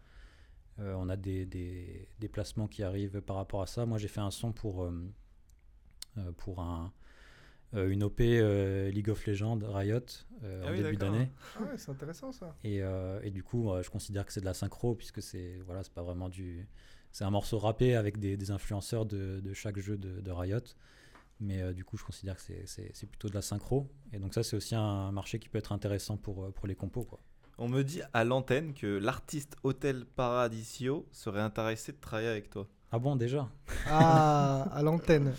[0.78, 3.86] Euh, on a des, des, des placements qui arrivent par rapport à ça.
[3.86, 4.88] Moi j'ai fait un son pour,
[6.36, 6.92] pour un,
[7.74, 9.98] euh, une OP euh, League of Legends Riot
[10.42, 11.30] euh, Ah en oui, début d'année.
[11.56, 12.56] Ah ouais, c'est intéressant ça.
[12.64, 15.60] Et, euh, et du coup, euh, je considère que c'est de la synchro puisque c'est
[15.66, 16.68] voilà, c'est pas vraiment du.
[17.12, 20.58] C'est un morceau rappé avec des, des influenceurs de, de chaque jeu de, de Riot.
[21.40, 23.90] Mais euh, du coup, je considère que c'est- c'est c'est plutôt de la synchro.
[24.12, 27.04] Et donc, ça, c'est aussi un marché qui peut être intéressant pour, pour les compos.
[27.04, 27.20] Quoi.
[27.58, 32.68] On me dit à l'antenne que l'artiste Hotel Paradisio serait intéressé de travailler avec toi.
[32.92, 33.48] Ah bon, déjà
[33.88, 35.32] Ah, à l'antenne.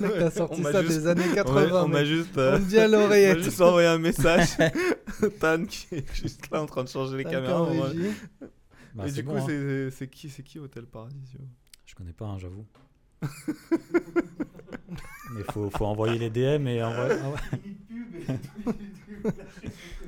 [0.00, 1.82] Mec, t'as sorti On m'a ça juste- des années On m'a- 80.
[1.84, 3.40] on m'a juste, On euh, me dit à on l'oreillette.
[3.42, 4.50] juste envoyé un message.
[5.40, 7.62] Tan qui est juste là en train de changer les T'as caméras.
[7.62, 7.90] on.
[8.94, 9.44] Bah, Et du bon, coup, hein.
[9.48, 11.40] c'est c'est qui, c'est qui Hotel Paradisio
[11.86, 12.64] Je connais pas, hein, j'avoue.
[15.34, 17.16] Mais faut, faut envoyer les DM et envoyer,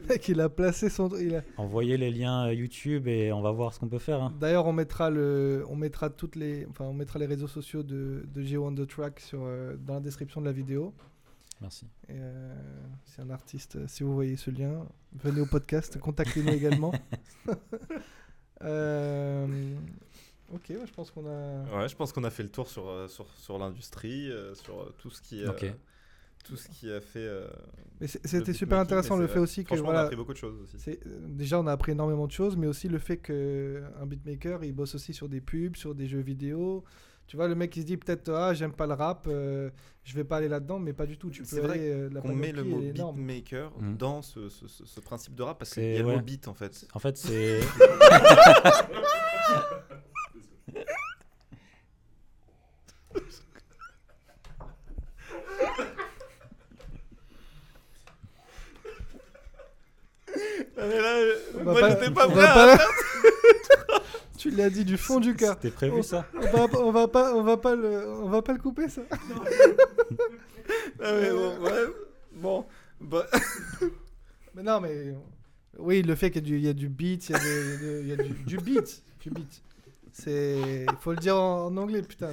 [0.08, 1.08] mec, il a placé son.
[1.18, 4.22] il a- envoyer les liens euh, YouTube et on va voir ce qu'on peut faire.
[4.22, 4.32] hein.
[4.40, 8.24] D'ailleurs, on mettra le, on mettra toutes les, enfin, on mettra les réseaux sociaux de,
[8.32, 10.92] de Geo on the Track sur, euh, dans la description de la vidéo.
[11.60, 11.86] Merci.
[12.10, 12.54] Euh,
[13.06, 13.86] c'est un artiste.
[13.88, 16.92] Si vous voyez ce lien, venez au podcast, contactez-nous également.
[18.62, 19.74] Euh,
[20.52, 21.64] ok, ouais, je pense qu'on a.
[21.78, 25.20] Ouais, je pense qu'on a fait le tour sur, sur, sur l'industrie, sur tout ce
[25.20, 25.66] qui, euh, Ok.
[26.46, 27.18] Tout ce qui a fait.
[27.20, 27.46] euh,
[28.02, 30.90] c'était super intéressant le fait aussi que Franchement, on a appris beaucoup de choses aussi.
[30.90, 30.94] euh,
[31.28, 34.72] déjà on a appris énormément de choses, mais aussi le fait que un beatmaker il
[34.72, 36.84] bosse aussi sur des pubs, sur des jeux vidéo.
[37.26, 39.70] Tu vois, le mec il se dit peut-être ah j'aime pas le rap, euh,
[40.04, 41.28] je vais pas aller là-dedans, mais pas du tout.
[41.30, 43.96] Tu peux C'est vrai aller, euh, la Qu'on met le mot beatmaker Mm.
[43.96, 46.46] dans ce, ce, ce- ce principe de rap parce qu'il y a le mot beat
[46.48, 46.86] en fait.
[46.94, 47.60] En fait, c'est.
[60.76, 61.16] mais là,
[61.54, 62.44] On va moi pas- j'étais pas on prêt.
[62.44, 64.02] à- pas-
[64.38, 65.54] tu l'as dit du fond du cœur.
[65.60, 68.52] C'était prévu ça On va, on va pas, on va pas le, on va pas
[68.52, 69.02] le couper ça.
[71.00, 71.84] Ah, mais bon, ouais.
[72.32, 72.66] Bon,
[73.00, 73.26] bah,
[74.54, 75.14] Mais non, mais.
[75.78, 77.38] Oui, le fait qu'il y, a du- il y a du beat, il y a,
[77.38, 79.02] des- il y a du, du beat.
[79.20, 79.62] Du beat.
[80.12, 80.86] C'est.
[80.88, 82.30] Il faut le dire en, en anglais, putain.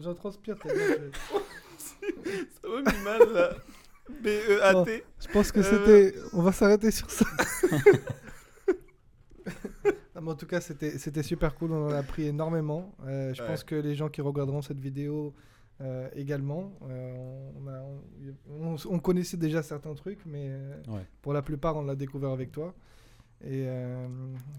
[0.00, 0.56] j'en- transpire.
[0.64, 1.36] vu, je-
[2.62, 3.50] Ça m'a mis mal là.
[4.22, 5.04] B-E-A-T.
[5.20, 5.62] Je pense que Euh.
[5.62, 6.14] c'était.
[6.32, 7.24] On va s'arrêter sur ça.
[10.14, 11.72] Non, mais en tout cas, c'était c'était super cool.
[11.72, 12.94] On en a appris énormément.
[13.04, 13.48] Euh, je Ouais.
[13.48, 15.34] pense que les gens qui regarderont cette vidéo
[15.80, 17.82] euh, également, euh, on, a-
[18.48, 21.04] on- on- on connaissait déjà certains trucs, mais euh, Ouais.
[21.20, 22.72] pour la plupart, on l'a découvert avec toi.
[23.46, 24.06] Et euh,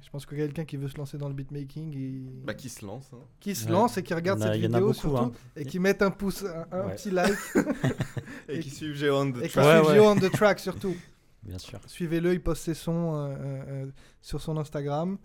[0.04, 2.86] je pense que quelqu'un qui veut se lancer dans le beatmaking, il- Bah, qui se
[2.86, 3.10] lance.
[3.14, 3.18] hein.
[3.40, 3.72] qui se Ouais.
[3.72, 5.32] lance et qui regarde a- cette vidéo beaucoup, surtout, hein.
[5.56, 6.96] et qui met un pouce, un, un Ouais.
[6.96, 7.34] petit like,
[8.48, 9.66] Et Et qui suivent Géo on the et qui track.
[9.66, 9.96] Ouais, suit ouais.
[9.96, 10.96] Gio on the track surtout.
[11.44, 11.80] Bien sûr.
[11.88, 13.86] Suivez-le, il poste ses sons euh, euh,
[14.22, 15.18] sur son Instagram.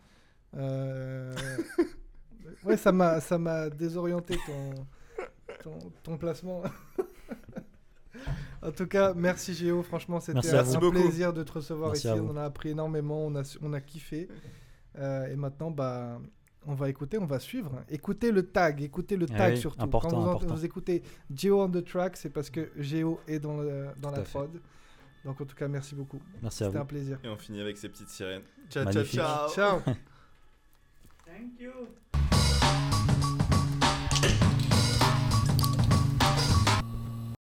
[0.56, 1.34] Euh,
[2.64, 4.84] ouais, ça m'a, ça m'a désorienté ton,
[5.62, 6.62] ton, ton placement.
[8.62, 10.90] En tout cas, merci Géo, franchement, c'était un, Beaucoup.
[10.92, 12.18] plaisir de te recevoir Merci ici.
[12.20, 14.28] On a appris énormément, on a, su- on a kiffé.
[14.98, 16.20] Euh, et maintenant, bah,
[16.66, 17.72] on va écouter, on va suivre.
[17.88, 19.82] Écoutez le tag, écoutez le Ah tag oui, surtout.
[19.82, 21.02] important, Quand vous, en- vous écoutez
[21.34, 24.50] Géo on the track, c'est parce que Géo est dans, le- dans Tout la prod.
[25.24, 26.20] Donc en tout cas, merci beaucoup.
[26.42, 27.18] Merci à C'était un plaisir.
[27.24, 28.42] Et on finit avec ces petites sirènes.
[28.70, 29.48] Ciao, ciao, ciao.
[29.50, 29.80] Ciao.
[31.26, 32.39] Thank you.